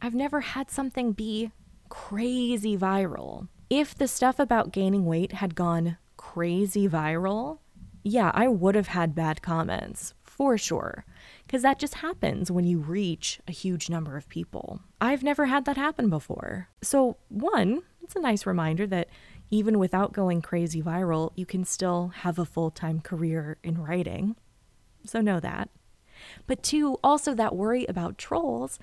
I've 0.03 0.15
never 0.15 0.41
had 0.41 0.71
something 0.71 1.13
be 1.13 1.53
crazy 1.89 2.77
viral. 2.77 3.49
If 3.71 3.95
the 3.95 4.09
stuff 4.09 4.39
about 4.39 4.73
gaining 4.73 5.05
weight 5.05 5.33
had 5.33 5.55
gone 5.55 5.97
crazy 6.17 6.89
viral, 6.89 7.59
yeah, 8.03 8.31
I 8.35 8.49
would 8.49 8.75
have 8.75 8.89
had 8.89 9.15
bad 9.15 9.43
comments 9.43 10.15
for 10.23 10.57
sure. 10.57 11.05
Because 11.47 11.63
that 11.63 11.79
just 11.79 11.95
happens 11.95 12.51
when 12.51 12.65
you 12.65 12.79
reach 12.79 13.41
a 13.49 13.53
huge 13.53 13.91
number 13.91 14.17
of 14.17 14.29
people. 14.29 14.81
I've 15.01 15.23
never 15.23 15.47
had 15.47 15.65
that 15.65 15.77
happen 15.77 16.09
before. 16.09 16.69
So, 16.83 17.17
one, 17.29 17.83
it's 18.03 18.17
a 18.17 18.21
nice 18.21 18.47
reminder 18.47 18.87
that 18.87 19.09
even 19.51 19.79
without 19.79 20.13
going 20.13 20.43
crazy 20.43 20.83
viral, 20.83 21.33
you 21.35 21.47
can 21.47 21.65
still 21.65 22.09
have 22.09 22.39
a 22.39 22.45
full 22.45 22.71
time 22.71 23.01
career 23.01 23.59
in 23.63 23.83
writing. 23.83 24.37
So, 25.05 25.21
know 25.21 25.41
that. 25.41 25.71
But 26.47 26.63
two, 26.63 26.99
also 27.03 27.35
that 27.35 27.55
worry 27.55 27.87
about 27.87 28.19
trolls 28.19 28.79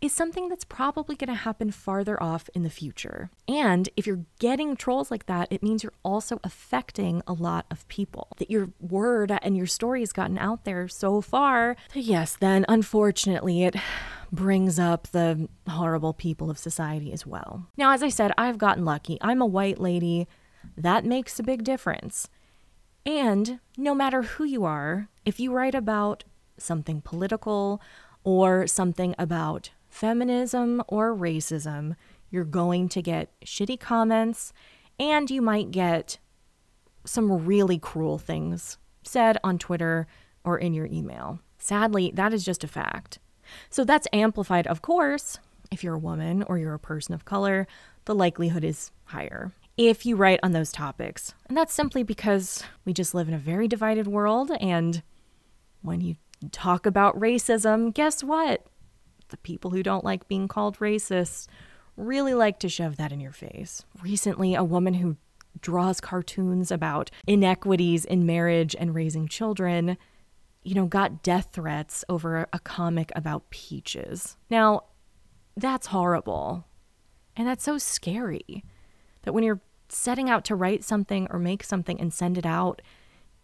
is 0.00 0.12
something 0.12 0.48
that's 0.48 0.64
probably 0.64 1.16
going 1.16 1.28
to 1.28 1.34
happen 1.34 1.70
farther 1.70 2.22
off 2.22 2.48
in 2.54 2.62
the 2.62 2.70
future. 2.70 3.30
And 3.48 3.88
if 3.96 4.06
you're 4.06 4.24
getting 4.38 4.76
trolls 4.76 5.10
like 5.10 5.26
that, 5.26 5.48
it 5.50 5.62
means 5.62 5.82
you're 5.82 5.92
also 6.04 6.38
affecting 6.44 7.22
a 7.26 7.32
lot 7.32 7.66
of 7.70 7.86
people. 7.88 8.28
That 8.38 8.50
your 8.50 8.70
word 8.80 9.36
and 9.42 9.56
your 9.56 9.66
story 9.66 10.00
has 10.00 10.12
gotten 10.12 10.38
out 10.38 10.64
there 10.64 10.86
so 10.86 11.20
far. 11.20 11.76
Yes, 11.94 12.36
then 12.36 12.64
unfortunately, 12.68 13.64
it 13.64 13.74
brings 14.30 14.78
up 14.78 15.08
the 15.08 15.48
horrible 15.68 16.12
people 16.12 16.50
of 16.50 16.58
society 16.58 17.12
as 17.12 17.26
well. 17.26 17.66
Now, 17.76 17.92
as 17.92 18.02
I 18.02 18.08
said, 18.08 18.32
I've 18.38 18.58
gotten 18.58 18.84
lucky. 18.84 19.18
I'm 19.20 19.42
a 19.42 19.46
white 19.46 19.80
lady. 19.80 20.28
That 20.76 21.04
makes 21.04 21.38
a 21.38 21.42
big 21.42 21.64
difference. 21.64 22.28
And 23.04 23.58
no 23.76 23.94
matter 23.94 24.22
who 24.22 24.44
you 24.44 24.64
are, 24.64 25.08
if 25.24 25.40
you 25.40 25.52
write 25.52 25.74
about 25.74 26.24
something 26.58 27.00
political 27.00 27.80
or 28.22 28.66
something 28.66 29.14
about 29.18 29.70
feminism 29.88 30.82
or 30.88 31.14
racism, 31.14 31.96
you're 32.30 32.44
going 32.44 32.88
to 32.90 33.02
get 33.02 33.32
shitty 33.44 33.78
comments 33.80 34.52
and 34.98 35.30
you 35.30 35.40
might 35.40 35.70
get 35.70 36.18
some 37.04 37.46
really 37.46 37.78
cruel 37.78 38.18
things 38.18 38.78
said 39.02 39.38
on 39.42 39.58
Twitter 39.58 40.06
or 40.44 40.58
in 40.58 40.74
your 40.74 40.86
email. 40.86 41.40
Sadly, 41.58 42.12
that 42.14 42.32
is 42.32 42.44
just 42.44 42.64
a 42.64 42.68
fact. 42.68 43.18
So 43.70 43.84
that's 43.84 44.06
amplified, 44.12 44.66
of 44.66 44.82
course, 44.82 45.38
if 45.70 45.82
you're 45.82 45.94
a 45.94 45.98
woman 45.98 46.42
or 46.42 46.58
you're 46.58 46.74
a 46.74 46.78
person 46.78 47.14
of 47.14 47.24
color, 47.24 47.66
the 48.04 48.14
likelihood 48.14 48.64
is 48.64 48.90
higher 49.04 49.52
if 49.78 50.04
you 50.04 50.16
write 50.16 50.40
on 50.42 50.52
those 50.52 50.72
topics. 50.72 51.34
And 51.46 51.56
that's 51.56 51.72
simply 51.72 52.02
because 52.02 52.64
we 52.84 52.92
just 52.92 53.14
live 53.14 53.28
in 53.28 53.34
a 53.34 53.38
very 53.38 53.68
divided 53.68 54.08
world. 54.08 54.50
And 54.60 55.02
when 55.82 56.00
you 56.00 56.16
talk 56.50 56.84
about 56.84 57.18
racism, 57.18 57.94
guess 57.94 58.24
what? 58.24 58.66
The 59.28 59.36
people 59.38 59.70
who 59.70 59.82
don't 59.82 60.04
like 60.04 60.28
being 60.28 60.48
called 60.48 60.78
racist 60.78 61.46
really 61.96 62.34
like 62.34 62.60
to 62.60 62.68
shove 62.68 62.96
that 62.96 63.12
in 63.12 63.20
your 63.20 63.32
face. 63.32 63.84
Recently, 64.02 64.54
a 64.54 64.64
woman 64.64 64.94
who 64.94 65.16
draws 65.60 66.00
cartoons 66.00 66.70
about 66.70 67.10
inequities 67.26 68.04
in 68.04 68.24
marriage 68.24 68.76
and 68.78 68.94
raising 68.94 69.26
children, 69.26 69.98
you 70.62 70.74
know, 70.74 70.86
got 70.86 71.22
death 71.22 71.48
threats 71.52 72.04
over 72.08 72.46
a 72.52 72.58
comic 72.60 73.10
about 73.16 73.50
peaches. 73.50 74.36
Now, 74.48 74.84
that's 75.56 75.88
horrible. 75.88 76.66
And 77.36 77.48
that's 77.48 77.64
so 77.64 77.78
scary 77.78 78.64
that 79.22 79.32
when 79.32 79.44
you're 79.44 79.60
setting 79.88 80.28
out 80.28 80.44
to 80.44 80.54
write 80.54 80.84
something 80.84 81.26
or 81.30 81.38
make 81.38 81.64
something 81.64 82.00
and 82.00 82.12
send 82.12 82.38
it 82.38 82.46
out, 82.46 82.82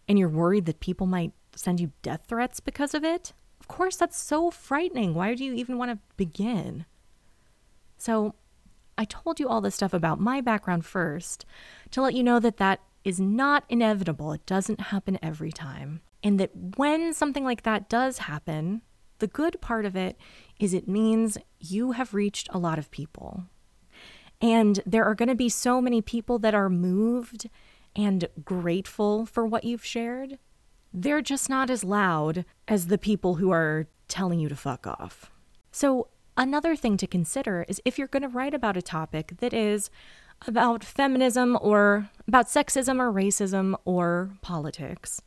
and 0.07 0.19
you're 0.19 0.29
worried 0.29 0.65
that 0.65 0.79
people 0.79 1.07
might 1.07 1.33
send 1.55 1.79
you 1.79 1.91
death 2.01 2.25
threats 2.27 2.59
because 2.59 2.93
of 2.93 3.03
it, 3.03 3.33
of 3.65 3.67
course, 3.67 3.95
that's 3.95 4.21
so 4.21 4.51
frightening. 4.51 5.15
Why 5.15 5.33
do 5.33 5.43
you 5.43 5.55
even 5.55 5.79
want 5.79 5.89
to 5.89 5.97
begin? 6.17 6.85
So, 7.97 8.35
I 8.95 9.05
told 9.05 9.39
you 9.39 9.49
all 9.49 9.59
this 9.59 9.73
stuff 9.73 9.91
about 9.91 10.19
my 10.19 10.39
background 10.39 10.85
first 10.85 11.45
to 11.89 12.03
let 12.03 12.13
you 12.13 12.21
know 12.21 12.39
that 12.39 12.57
that 12.57 12.81
is 13.03 13.19
not 13.19 13.63
inevitable. 13.67 14.33
It 14.33 14.45
doesn't 14.45 14.79
happen 14.79 15.17
every 15.23 15.51
time. 15.51 16.01
And 16.21 16.39
that 16.39 16.51
when 16.77 17.11
something 17.11 17.43
like 17.43 17.63
that 17.63 17.89
does 17.89 18.19
happen, 18.19 18.83
the 19.17 19.25
good 19.25 19.59
part 19.61 19.85
of 19.85 19.95
it 19.95 20.15
is 20.59 20.75
it 20.75 20.87
means 20.87 21.35
you 21.59 21.93
have 21.93 22.13
reached 22.13 22.47
a 22.51 22.59
lot 22.59 22.77
of 22.77 22.91
people. 22.91 23.45
And 24.39 24.79
there 24.85 25.05
are 25.05 25.15
going 25.15 25.29
to 25.29 25.35
be 25.35 25.49
so 25.49 25.81
many 25.81 26.03
people 26.03 26.37
that 26.37 26.53
are 26.53 26.69
moved 26.69 27.49
and 27.95 28.27
grateful 28.43 29.25
for 29.25 29.43
what 29.43 29.63
you've 29.63 29.85
shared 29.85 30.37
they're 30.95 31.21
just 31.21 31.49
not 31.49 31.69
as 31.69 31.83
loud 31.83 32.45
as 32.67 32.87
the 32.87 32.97
people 32.97 33.35
who 33.35 33.51
are 33.51 33.87
telling 34.07 34.39
you 34.39 34.47
to 34.47 34.55
fuck 34.55 34.87
off. 34.87 35.29
So, 35.71 36.07
another 36.37 36.75
thing 36.75 36.95
to 36.97 37.07
consider 37.07 37.65
is 37.67 37.81
if 37.83 37.97
you're 37.97 38.07
going 38.07 38.23
to 38.23 38.29
write 38.29 38.53
about 38.53 38.77
a 38.77 38.81
topic 38.81 39.33
that 39.39 39.53
is 39.53 39.89
about 40.47 40.83
feminism 40.83 41.57
or 41.61 42.09
about 42.27 42.47
sexism 42.47 42.99
or 42.99 43.11
racism 43.11 43.75
or 43.83 44.31
politics, 44.41 45.21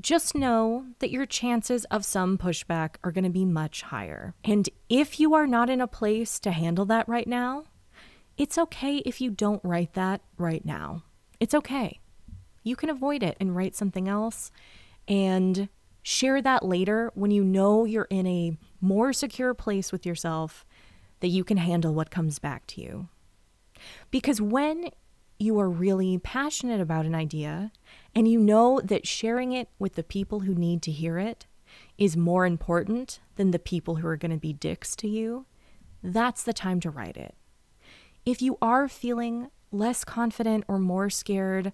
just 0.00 0.34
know 0.34 0.86
that 0.98 1.10
your 1.10 1.26
chances 1.26 1.84
of 1.86 2.04
some 2.04 2.38
pushback 2.38 2.96
are 3.04 3.12
going 3.12 3.24
to 3.24 3.30
be 3.30 3.44
much 3.44 3.82
higher. 3.82 4.34
And 4.42 4.68
if 4.88 5.20
you 5.20 5.34
are 5.34 5.46
not 5.46 5.68
in 5.68 5.80
a 5.80 5.86
place 5.86 6.38
to 6.40 6.50
handle 6.50 6.86
that 6.86 7.08
right 7.08 7.28
now, 7.28 7.64
it's 8.36 8.58
okay 8.58 8.96
if 8.98 9.20
you 9.20 9.30
don't 9.30 9.62
write 9.62 9.92
that 9.94 10.22
right 10.38 10.64
now. 10.64 11.04
It's 11.38 11.54
okay. 11.54 12.00
You 12.62 12.74
can 12.74 12.88
avoid 12.88 13.22
it 13.22 13.36
and 13.38 13.54
write 13.54 13.76
something 13.76 14.08
else 14.08 14.50
and 15.08 15.68
share 16.02 16.42
that 16.42 16.64
later 16.64 17.10
when 17.14 17.30
you 17.30 17.42
know 17.42 17.84
you're 17.84 18.08
in 18.10 18.26
a 18.26 18.56
more 18.80 19.12
secure 19.12 19.54
place 19.54 19.90
with 19.90 20.04
yourself 20.04 20.66
that 21.20 21.28
you 21.28 21.44
can 21.44 21.56
handle 21.56 21.94
what 21.94 22.10
comes 22.10 22.38
back 22.38 22.66
to 22.66 22.80
you. 22.80 23.08
Because 24.10 24.40
when 24.40 24.90
you 25.38 25.58
are 25.58 25.68
really 25.68 26.18
passionate 26.18 26.80
about 26.80 27.06
an 27.06 27.14
idea 27.14 27.72
and 28.14 28.28
you 28.28 28.38
know 28.38 28.80
that 28.84 29.06
sharing 29.06 29.52
it 29.52 29.68
with 29.78 29.94
the 29.94 30.02
people 30.02 30.40
who 30.40 30.54
need 30.54 30.82
to 30.82 30.90
hear 30.90 31.18
it 31.18 31.46
is 31.98 32.16
more 32.16 32.46
important 32.46 33.20
than 33.36 33.50
the 33.50 33.58
people 33.58 33.96
who 33.96 34.06
are 34.06 34.16
going 34.16 34.30
to 34.30 34.36
be 34.36 34.52
dicks 34.52 34.94
to 34.96 35.08
you, 35.08 35.46
that's 36.02 36.42
the 36.42 36.52
time 36.52 36.80
to 36.80 36.90
write 36.90 37.16
it. 37.16 37.34
If 38.24 38.40
you 38.40 38.58
are 38.62 38.88
feeling 38.88 39.48
less 39.72 40.04
confident 40.04 40.64
or 40.68 40.78
more 40.78 41.10
scared 41.10 41.72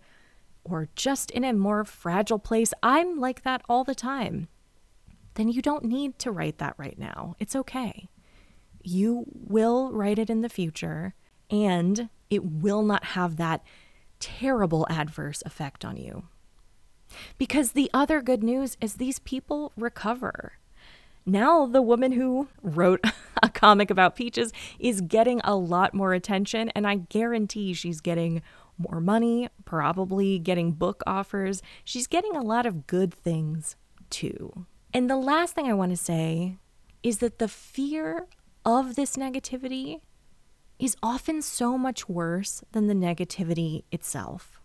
or 0.71 0.89
just 0.95 1.31
in 1.31 1.45
a 1.45 1.53
more 1.53 1.85
fragile 1.85 2.39
place, 2.39 2.73
I'm 2.83 3.19
like 3.19 3.43
that 3.43 3.63
all 3.69 3.85
the 3.85 3.95
time, 3.95 4.49
then 5.35 5.49
you 5.49 5.63
don't 5.63 5.85
need 5.85 6.19
to 6.21 6.31
write 6.31 6.59
that 6.59 6.75
right 6.77 6.99
now. 6.99 7.37
It's 7.39 7.57
okay. 7.57 8.09
You 8.83 9.25
will 9.35 9.93
write 9.93 10.19
it 10.19 10.31
in 10.31 10.41
the 10.41 10.49
future, 10.49 11.15
and 11.51 12.09
it 12.31 12.45
will 12.45 12.83
not 12.83 13.05
have 13.05 13.37
that 13.37 13.63
terrible 14.19 14.87
adverse 14.89 15.43
effect 15.45 15.85
on 15.85 15.97
you. 15.97 16.25
Because 17.39 17.73
the 17.73 17.91
other 17.93 18.23
good 18.23 18.43
news 18.43 18.77
is 18.81 18.95
these 18.95 19.19
people 19.19 19.73
recover. 19.77 20.53
Now, 21.27 21.67
the 21.67 21.83
woman 21.83 22.13
who 22.13 22.49
wrote 22.63 23.05
a 23.43 23.49
comic 23.49 23.91
about 23.91 24.17
peaches 24.17 24.53
is 24.79 25.01
getting 25.01 25.41
a 25.45 25.55
lot 25.55 25.95
more 25.95 26.15
attention, 26.15 26.71
and 26.71 26.87
I 26.87 26.97
guarantee 26.97 27.75
she's 27.75 28.01
getting 28.01 28.43
more 28.81 29.01
money, 29.01 29.49
probably 29.65 30.39
getting 30.39 30.73
book 30.73 31.03
offers. 31.07 31.63
She's 31.85 32.07
getting 32.07 32.35
a 32.35 32.43
lot 32.43 32.67
of 32.67 32.87
good 32.87 33.13
things 33.13 33.77
too. 34.09 34.67
And 34.93 35.09
the 35.09 35.17
last 35.17 35.55
thing 35.55 35.67
I 35.67 35.75
want 35.75 35.93
to 35.93 35.97
say 35.97 36.57
is 37.03 37.19
that 37.19 37.39
the 37.39 37.49
fear 37.49 38.27
of 38.65 38.97
this 38.97 39.17
negativity 39.17 40.01
is 40.79 40.97
often 41.03 41.43
so 41.43 41.77
much 41.77 42.09
worse 42.09 42.65
than 42.73 42.87
the 42.87 42.95
negativity 42.95 43.85
itself. 43.93 44.61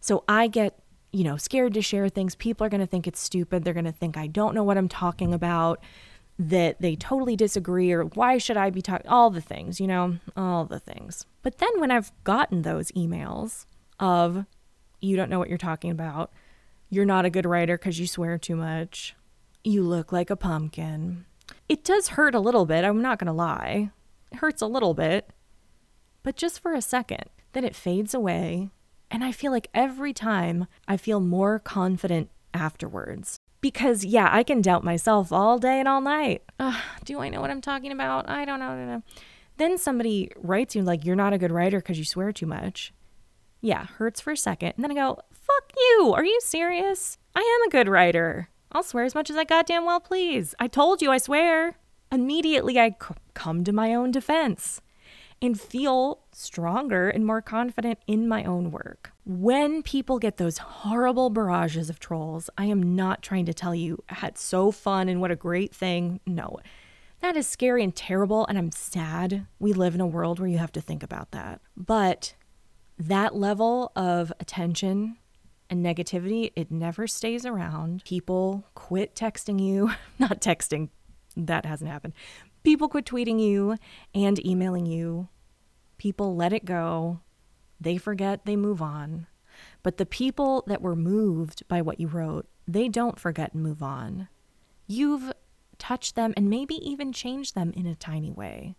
So 0.00 0.24
I 0.28 0.46
get, 0.46 0.78
you 1.12 1.24
know, 1.24 1.36
scared 1.36 1.74
to 1.74 1.82
share 1.82 2.08
things. 2.08 2.34
People 2.34 2.66
are 2.66 2.70
going 2.70 2.80
to 2.80 2.86
think 2.86 3.06
it's 3.06 3.20
stupid. 3.20 3.64
They're 3.64 3.74
going 3.74 3.84
to 3.84 3.92
think 3.92 4.16
I 4.16 4.26
don't 4.26 4.54
know 4.54 4.64
what 4.64 4.78
I'm 4.78 4.88
talking 4.88 5.34
about, 5.34 5.80
that 6.38 6.80
they 6.80 6.96
totally 6.96 7.36
disagree, 7.36 7.92
or 7.92 8.04
why 8.04 8.38
should 8.38 8.56
I 8.56 8.70
be 8.70 8.82
talking? 8.82 9.08
All 9.08 9.30
the 9.30 9.40
things, 9.40 9.80
you 9.80 9.86
know, 9.86 10.18
all 10.36 10.64
the 10.64 10.80
things. 10.80 11.26
But 11.42 11.58
then 11.58 11.78
when 11.78 11.90
I've 11.90 12.12
gotten 12.24 12.62
those 12.62 12.90
emails 12.92 13.66
of, 14.00 14.44
you 15.00 15.16
don't 15.16 15.30
know 15.30 15.38
what 15.38 15.48
you're 15.48 15.58
talking 15.58 15.90
about, 15.90 16.32
you're 16.90 17.04
not 17.04 17.24
a 17.24 17.30
good 17.30 17.46
writer 17.46 17.78
because 17.78 18.00
you 18.00 18.06
swear 18.06 18.38
too 18.38 18.56
much, 18.56 19.14
you 19.62 19.82
look 19.82 20.12
like 20.12 20.30
a 20.30 20.36
pumpkin. 20.36 21.24
It 21.68 21.84
does 21.84 22.08
hurt 22.08 22.34
a 22.34 22.40
little 22.40 22.66
bit, 22.66 22.84
I'm 22.84 23.02
not 23.02 23.18
going 23.18 23.26
to 23.26 23.32
lie. 23.32 23.90
It 24.32 24.38
hurts 24.38 24.62
a 24.62 24.66
little 24.66 24.94
bit, 24.94 25.30
but 26.22 26.36
just 26.36 26.60
for 26.60 26.72
a 26.72 26.82
second. 26.82 27.24
Then 27.52 27.64
it 27.64 27.76
fades 27.76 28.14
away, 28.14 28.70
and 29.10 29.22
I 29.22 29.30
feel 29.30 29.52
like 29.52 29.68
every 29.72 30.12
time 30.12 30.66
I 30.88 30.96
feel 30.96 31.20
more 31.20 31.60
confident 31.60 32.30
afterwards. 32.52 33.38
Because, 33.64 34.04
yeah, 34.04 34.28
I 34.30 34.42
can 34.42 34.60
doubt 34.60 34.84
myself 34.84 35.32
all 35.32 35.58
day 35.58 35.78
and 35.78 35.88
all 35.88 36.02
night. 36.02 36.42
Do 37.06 37.20
I 37.20 37.30
know 37.30 37.40
what 37.40 37.48
I'm 37.48 37.62
talking 37.62 37.92
about? 37.92 38.28
I 38.28 38.44
don't 38.44 38.60
know. 38.60 38.66
I 38.66 38.76
don't 38.76 38.86
know. 38.88 39.02
Then 39.56 39.78
somebody 39.78 40.30
writes 40.36 40.76
you, 40.76 40.82
like, 40.82 41.06
you're 41.06 41.16
not 41.16 41.32
a 41.32 41.38
good 41.38 41.50
writer 41.50 41.78
because 41.78 41.98
you 41.98 42.04
swear 42.04 42.30
too 42.30 42.44
much. 42.44 42.92
Yeah, 43.62 43.86
hurts 43.86 44.20
for 44.20 44.32
a 44.32 44.36
second. 44.36 44.74
And 44.76 44.84
then 44.84 44.90
I 44.90 44.94
go, 44.94 45.18
fuck 45.32 45.72
you. 45.74 46.12
Are 46.14 46.26
you 46.26 46.38
serious? 46.42 47.16
I 47.34 47.40
am 47.40 47.68
a 47.68 47.70
good 47.70 47.88
writer. 47.88 48.50
I'll 48.70 48.82
swear 48.82 49.04
as 49.04 49.14
much 49.14 49.30
as 49.30 49.36
I 49.36 49.44
goddamn 49.44 49.86
well 49.86 50.00
please. 50.00 50.54
I 50.58 50.66
told 50.66 51.00
you 51.00 51.10
I 51.10 51.16
swear 51.16 51.76
immediately 52.12 52.78
I 52.78 52.90
c- 52.90 53.14
come 53.32 53.64
to 53.64 53.72
my 53.72 53.94
own 53.94 54.10
defense 54.10 54.82
and 55.44 55.60
feel 55.60 56.20
stronger 56.32 57.10
and 57.10 57.26
more 57.26 57.42
confident 57.42 57.98
in 58.06 58.26
my 58.26 58.42
own 58.44 58.70
work. 58.70 59.12
When 59.26 59.82
people 59.82 60.18
get 60.18 60.38
those 60.38 60.56
horrible 60.56 61.28
barrages 61.28 61.90
of 61.90 62.00
trolls, 62.00 62.48
I 62.56 62.64
am 62.64 62.96
not 62.96 63.22
trying 63.22 63.44
to 63.44 63.52
tell 63.52 63.74
you 63.74 64.02
it's 64.22 64.42
so 64.42 64.70
fun 64.70 65.06
and 65.10 65.20
what 65.20 65.30
a 65.30 65.36
great 65.36 65.74
thing. 65.74 66.20
No, 66.26 66.60
that 67.20 67.36
is 67.36 67.46
scary 67.46 67.84
and 67.84 67.94
terrible, 67.94 68.46
and 68.46 68.56
I'm 68.56 68.70
sad 68.70 69.46
we 69.58 69.74
live 69.74 69.94
in 69.94 70.00
a 70.00 70.06
world 70.06 70.40
where 70.40 70.48
you 70.48 70.56
have 70.56 70.72
to 70.72 70.80
think 70.80 71.02
about 71.02 71.32
that. 71.32 71.60
But 71.76 72.34
that 72.98 73.36
level 73.36 73.92
of 73.94 74.32
attention 74.40 75.18
and 75.68 75.84
negativity, 75.84 76.52
it 76.56 76.70
never 76.70 77.06
stays 77.06 77.44
around. 77.44 78.02
People 78.04 78.64
quit 78.74 79.14
texting 79.14 79.62
you, 79.62 79.90
not 80.18 80.40
texting, 80.40 80.88
that 81.36 81.66
hasn't 81.66 81.90
happened. 81.90 82.14
People 82.62 82.88
quit 82.88 83.04
tweeting 83.04 83.38
you 83.38 83.76
and 84.14 84.44
emailing 84.44 84.86
you. 84.86 85.28
People 86.04 86.36
let 86.36 86.52
it 86.52 86.66
go. 86.66 87.20
They 87.80 87.96
forget, 87.96 88.44
they 88.44 88.56
move 88.56 88.82
on. 88.82 89.26
But 89.82 89.96
the 89.96 90.04
people 90.04 90.62
that 90.66 90.82
were 90.82 90.94
moved 90.94 91.66
by 91.66 91.80
what 91.80 91.98
you 91.98 92.08
wrote, 92.08 92.46
they 92.68 92.90
don't 92.90 93.18
forget 93.18 93.54
and 93.54 93.62
move 93.62 93.82
on. 93.82 94.28
You've 94.86 95.32
touched 95.78 96.14
them 96.14 96.34
and 96.36 96.50
maybe 96.50 96.74
even 96.74 97.10
changed 97.14 97.54
them 97.54 97.72
in 97.74 97.86
a 97.86 97.94
tiny 97.94 98.30
way. 98.30 98.74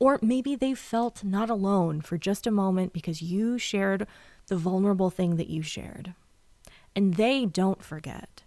Or 0.00 0.18
maybe 0.20 0.56
they 0.56 0.74
felt 0.74 1.22
not 1.22 1.50
alone 1.50 2.00
for 2.00 2.18
just 2.18 2.48
a 2.48 2.50
moment 2.50 2.92
because 2.92 3.22
you 3.22 3.58
shared 3.58 4.08
the 4.48 4.56
vulnerable 4.56 5.08
thing 5.08 5.36
that 5.36 5.48
you 5.48 5.62
shared. 5.62 6.14
And 6.96 7.14
they 7.14 7.46
don't 7.46 7.84
forget. 7.84 8.42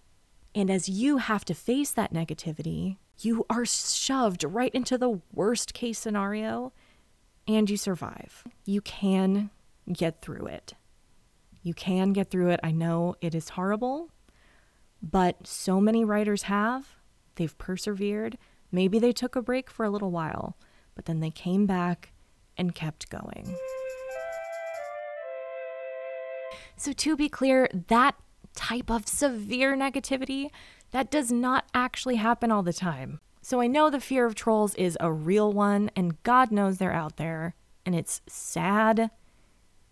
And 0.53 0.69
as 0.69 0.89
you 0.89 1.19
have 1.19 1.45
to 1.45 1.53
face 1.53 1.91
that 1.91 2.13
negativity, 2.13 2.97
you 3.21 3.45
are 3.49 3.65
shoved 3.65 4.43
right 4.43 4.75
into 4.75 4.97
the 4.97 5.21
worst 5.33 5.73
case 5.73 5.99
scenario 5.99 6.73
and 7.49 7.67
you 7.67 7.77
survive. 7.77 8.43
You 8.63 8.79
can 8.79 9.49
get 9.91 10.21
through 10.21 10.45
it. 10.45 10.75
You 11.63 11.73
can 11.73 12.13
get 12.13 12.29
through 12.29 12.49
it. 12.49 12.59
I 12.63 12.71
know 12.71 13.15
it 13.21 13.33
is 13.33 13.49
horrible, 13.49 14.11
but 15.01 15.47
so 15.47 15.81
many 15.81 16.05
writers 16.05 16.43
have. 16.43 16.95
They've 17.35 17.57
persevered. 17.57 18.37
Maybe 18.71 18.99
they 18.99 19.11
took 19.11 19.35
a 19.35 19.41
break 19.41 19.71
for 19.71 19.83
a 19.83 19.89
little 19.89 20.11
while, 20.11 20.57
but 20.93 21.05
then 21.05 21.21
they 21.21 21.31
came 21.31 21.65
back 21.65 22.13
and 22.55 22.75
kept 22.75 23.09
going. 23.09 23.55
So, 26.77 26.93
to 26.93 27.17
be 27.17 27.29
clear, 27.29 27.67
that 27.87 28.15
type 28.55 28.91
of 28.91 29.07
severe 29.07 29.75
negativity 29.75 30.51
that 30.91 31.09
does 31.09 31.31
not 31.31 31.65
actually 31.73 32.15
happen 32.15 32.51
all 32.51 32.63
the 32.63 32.73
time. 32.73 33.19
So 33.49 33.61
I 33.61 33.65
know 33.65 33.89
the 33.89 33.99
fear 33.99 34.27
of 34.27 34.35
trolls 34.35 34.75
is 34.75 34.95
a 34.99 35.11
real 35.11 35.51
one, 35.51 35.89
and 35.95 36.21
God 36.21 36.51
knows 36.51 36.77
they're 36.77 36.93
out 36.93 37.17
there, 37.17 37.55
and 37.83 37.95
it's 37.95 38.21
sad 38.27 39.09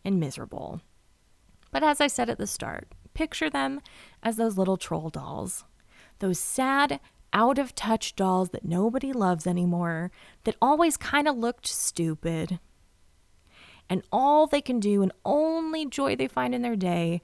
and 0.06 0.20
miserable. 0.20 0.82
But 1.72 1.82
as 1.82 2.00
I 2.00 2.06
said 2.06 2.30
at 2.30 2.38
the 2.38 2.46
start, 2.46 2.93
picture 3.15 3.50
them 3.50 3.82
as 4.22 4.36
those 4.36 4.60
little 4.60 4.78
troll 4.78 5.10
dolls. 5.10 5.63
Those 6.20 6.38
sad, 6.38 7.00
out 7.34 7.58
of 7.58 7.74
touch 7.74 8.15
dolls 8.15 8.52
that 8.52 8.63
nobody 8.63 9.12
loves 9.12 9.48
anymore, 9.48 10.12
that 10.43 10.56
always 10.62 10.96
kind 10.96 11.28
of 11.28 11.36
looked 11.36 11.65
stupid. 11.65 12.60
And 13.89 14.04
all 14.12 14.46
they 14.46 14.62
can 14.62 14.80
do, 14.80 15.02
and 15.02 15.12
only 15.26 15.88
joy 15.88 16.15
they 16.15 16.28
find 16.28 16.54
in 16.54 16.62
their 16.62 16.76
day, 16.76 17.24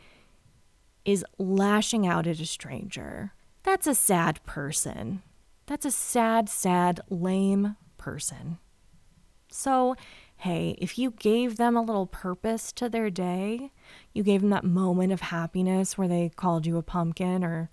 is 1.05 1.23
lashing 1.37 2.07
out 2.07 2.25
at 2.25 2.39
a 2.39 2.47
stranger. 2.47 3.33
That's 3.61 3.85
a 3.85 3.93
sad 3.93 4.43
person. 4.45 5.21
That's 5.65 5.85
a 5.85 5.91
sad, 5.91 6.49
sad, 6.49 6.99
lame 7.09 7.77
person. 7.97 8.57
So, 9.49 9.95
hey, 10.37 10.75
if 10.79 10.97
you 10.97 11.11
gave 11.11 11.57
them 11.57 11.77
a 11.77 11.81
little 11.81 12.07
purpose 12.07 12.71
to 12.73 12.89
their 12.89 13.09
day, 13.09 13.71
you 14.13 14.23
gave 14.23 14.41
them 14.41 14.49
that 14.49 14.63
moment 14.65 15.13
of 15.13 15.21
happiness 15.21 15.97
where 15.97 16.07
they 16.07 16.29
called 16.29 16.65
you 16.65 16.77
a 16.77 16.83
pumpkin 16.83 17.43
or 17.43 17.69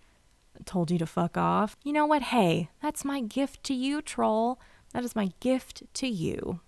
told 0.66 0.90
you 0.90 0.98
to 0.98 1.06
fuck 1.06 1.36
off, 1.36 1.76
you 1.82 1.92
know 1.92 2.06
what? 2.06 2.22
Hey, 2.22 2.68
that's 2.82 3.04
my 3.04 3.20
gift 3.20 3.64
to 3.64 3.74
you, 3.74 4.02
troll. 4.02 4.60
That 4.92 5.04
is 5.04 5.16
my 5.16 5.30
gift 5.40 5.82
to 5.94 6.06
you. 6.06 6.60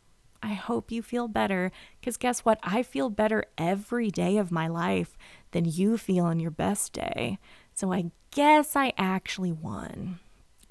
I 0.43 0.55
hope 0.55 0.91
you 0.91 1.03
feel 1.03 1.29
better 1.29 1.71
because 2.01 2.17
guess 2.17 2.41
what? 2.41 2.59
I 2.63 2.83
feel 2.83 3.11
better 3.11 3.45
every 3.57 4.11
day 4.11 4.39
of 4.39 4.51
my 4.51 4.67
life 4.67 5.17
than 5.53 5.65
you 5.67 5.97
feel 5.97 6.25
on 6.25 6.41
your 6.41 6.51
best 6.51 6.93
day. 6.93 7.39
So 7.75 7.93
I 7.93 8.11
guess 8.33 8.75
I 8.75 8.93
actually 8.99 9.53
won. 9.53 10.19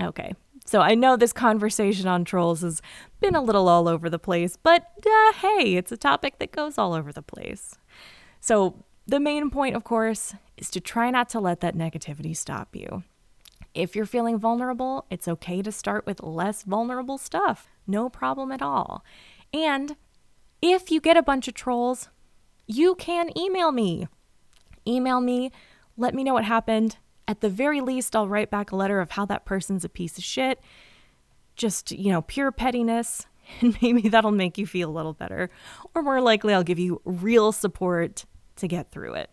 Okay, 0.01 0.33
so 0.65 0.81
I 0.81 0.95
know 0.95 1.15
this 1.15 1.33
conversation 1.33 2.07
on 2.07 2.25
trolls 2.25 2.61
has 2.61 2.81
been 3.19 3.35
a 3.35 3.41
little 3.41 3.67
all 3.67 3.87
over 3.87 4.09
the 4.09 4.19
place, 4.19 4.57
but 4.57 4.87
uh, 5.05 5.33
hey, 5.33 5.75
it's 5.75 5.91
a 5.91 5.97
topic 5.97 6.39
that 6.39 6.51
goes 6.51 6.77
all 6.77 6.93
over 6.93 7.11
the 7.11 7.21
place. 7.21 7.75
So 8.39 8.83
the 9.05 9.19
main 9.19 9.49
point, 9.49 9.75
of 9.75 9.83
course, 9.83 10.33
is 10.57 10.69
to 10.71 10.79
try 10.79 11.11
not 11.11 11.29
to 11.29 11.39
let 11.39 11.59
that 11.61 11.75
negativity 11.75 12.35
stop 12.35 12.75
you. 12.75 13.03
If 13.73 13.95
you're 13.95 14.05
feeling 14.05 14.37
vulnerable, 14.37 15.05
it's 15.09 15.27
okay 15.27 15.61
to 15.61 15.71
start 15.71 16.05
with 16.05 16.23
less 16.23 16.63
vulnerable 16.63 17.17
stuff. 17.17 17.67
No 17.87 18.09
problem 18.09 18.51
at 18.51 18.61
all. 18.61 19.03
And 19.53 19.95
if 20.61 20.91
you 20.91 20.99
get 20.99 21.17
a 21.17 21.23
bunch 21.23 21.47
of 21.47 21.53
trolls, 21.53 22.09
you 22.67 22.95
can 22.95 23.37
email 23.37 23.71
me. 23.71 24.07
Email 24.87 25.21
me, 25.21 25.51
let 25.97 26.13
me 26.13 26.23
know 26.23 26.33
what 26.33 26.45
happened. 26.45 26.97
At 27.31 27.39
the 27.39 27.49
very 27.49 27.79
least, 27.79 28.13
I'll 28.13 28.27
write 28.27 28.49
back 28.49 28.73
a 28.73 28.75
letter 28.75 28.99
of 28.99 29.11
how 29.11 29.23
that 29.27 29.45
person's 29.45 29.85
a 29.85 29.89
piece 29.89 30.17
of 30.17 30.23
shit. 30.25 30.59
Just, 31.55 31.93
you 31.93 32.11
know, 32.11 32.21
pure 32.21 32.51
pettiness. 32.51 33.25
And 33.61 33.75
maybe 33.81 34.07
that'll 34.07 34.31
make 34.31 34.57
you 34.57 34.67
feel 34.67 34.89
a 34.89 34.93
little 34.93 35.13
better. 35.13 35.49
Or 35.93 36.03
more 36.03 36.21
likely, 36.21 36.53
I'll 36.53 36.63
give 36.63 36.79
you 36.79 37.01
real 37.03 37.51
support 37.51 38.25
to 38.57 38.67
get 38.67 38.91
through 38.91 39.15
it. 39.15 39.29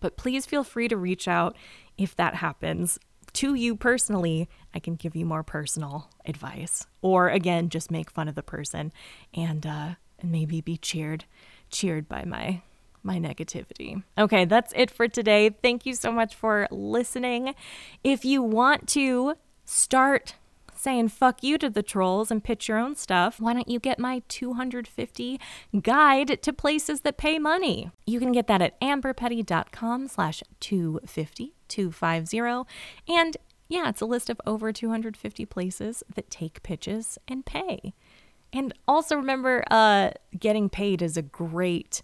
But 0.00 0.16
please 0.16 0.46
feel 0.46 0.64
free 0.64 0.88
to 0.88 0.96
reach 0.96 1.28
out 1.28 1.54
if 1.96 2.16
that 2.16 2.36
happens 2.36 2.98
to 3.34 3.54
you 3.54 3.76
personally, 3.76 4.48
I 4.74 4.78
can 4.78 4.94
give 4.94 5.14
you 5.14 5.26
more 5.26 5.42
personal 5.42 6.10
advice. 6.24 6.86
Or 7.02 7.28
again, 7.28 7.68
just 7.68 7.90
make 7.90 8.10
fun 8.10 8.28
of 8.28 8.34
the 8.34 8.42
person 8.42 8.92
and 9.34 9.66
uh, 9.66 9.94
and 10.18 10.32
maybe 10.32 10.60
be 10.60 10.76
cheered 10.76 11.24
cheered 11.70 12.08
by 12.08 12.24
my 12.24 12.62
my 13.08 13.18
negativity. 13.18 14.04
Okay, 14.16 14.44
that's 14.44 14.72
it 14.76 14.90
for 14.90 15.08
today. 15.08 15.50
Thank 15.50 15.84
you 15.86 15.94
so 15.94 16.12
much 16.12 16.36
for 16.36 16.68
listening. 16.70 17.54
If 18.04 18.24
you 18.24 18.42
want 18.42 18.86
to 18.90 19.34
start 19.64 20.36
saying 20.74 21.08
fuck 21.08 21.42
you 21.42 21.58
to 21.58 21.68
the 21.68 21.82
trolls 21.82 22.30
and 22.30 22.44
pitch 22.44 22.68
your 22.68 22.78
own 22.78 22.94
stuff, 22.94 23.40
why 23.40 23.54
don't 23.54 23.68
you 23.68 23.80
get 23.80 23.98
my 23.98 24.22
250 24.28 25.40
guide 25.82 26.40
to 26.42 26.52
places 26.52 27.00
that 27.00 27.16
pay 27.16 27.38
money? 27.38 27.90
You 28.06 28.20
can 28.20 28.30
get 28.30 28.46
that 28.46 28.62
at 28.62 28.80
amberpetty.com 28.80 30.06
slash 30.06 30.42
250 30.60 31.54
250 31.66 32.64
and 33.08 33.36
yeah, 33.68 33.88
it's 33.88 34.00
a 34.00 34.06
list 34.06 34.30
of 34.30 34.40
over 34.46 34.72
250 34.72 35.44
places 35.44 36.02
that 36.14 36.30
take 36.30 36.62
pitches 36.62 37.18
and 37.28 37.44
pay. 37.44 37.92
And 38.52 38.72
also 38.86 39.14
remember, 39.16 39.62
uh, 39.70 40.12
getting 40.38 40.70
paid 40.70 41.02
is 41.02 41.18
a 41.18 41.22
great, 41.22 42.02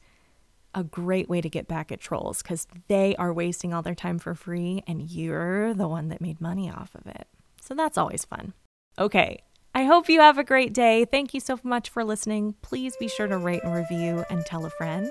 a 0.75 0.85
great 0.85 1.29
way 1.29 1.41
to 1.41 1.49
get 1.49 1.69
back 1.69 1.93
at 1.93 2.01
trolls 2.01 2.43
because 2.43 2.67
they 2.89 3.15
are 3.17 3.33
wasting 3.33 3.73
all 3.73 3.83
their 3.83 3.95
time 3.95 4.19
for 4.19 4.35
free 4.35 4.83
and 4.87 5.03
you're 5.11 5.75
the 5.75 5.89
one 5.89 6.09
that 6.09 6.21
made 6.21 6.41
money 6.41 6.71
off 6.71 6.95
of 6.95 7.07
it. 7.07 7.27
So 7.61 7.75
that's 7.75 7.99
always 7.99 8.25
fun. 8.25 8.53
Okay. 8.99 9.39
I 9.77 9.85
hope 9.85 10.09
you 10.09 10.21
have 10.21 10.39
a 10.39 10.45
great 10.45 10.73
day. 10.73 11.05
Thank 11.05 11.35
you 11.35 11.41
so 11.41 11.59
much 11.65 11.91
for 11.91 12.05
listening. 12.05 12.55
Please 12.63 12.97
be 12.97 13.09
sure 13.09 13.27
to 13.27 13.39
rate 13.39 13.65
and 13.65 13.75
review 13.75 14.25
and 14.31 14.47
tell 14.47 14.65
a 14.67 14.71
friend. 14.71 15.11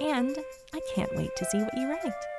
And 0.00 0.38
I 0.72 0.80
can't 0.94 1.14
wait 1.16 1.34
to 1.36 1.44
see 1.46 1.58
what 1.58 1.76
you 1.76 1.88
write. 1.88 2.33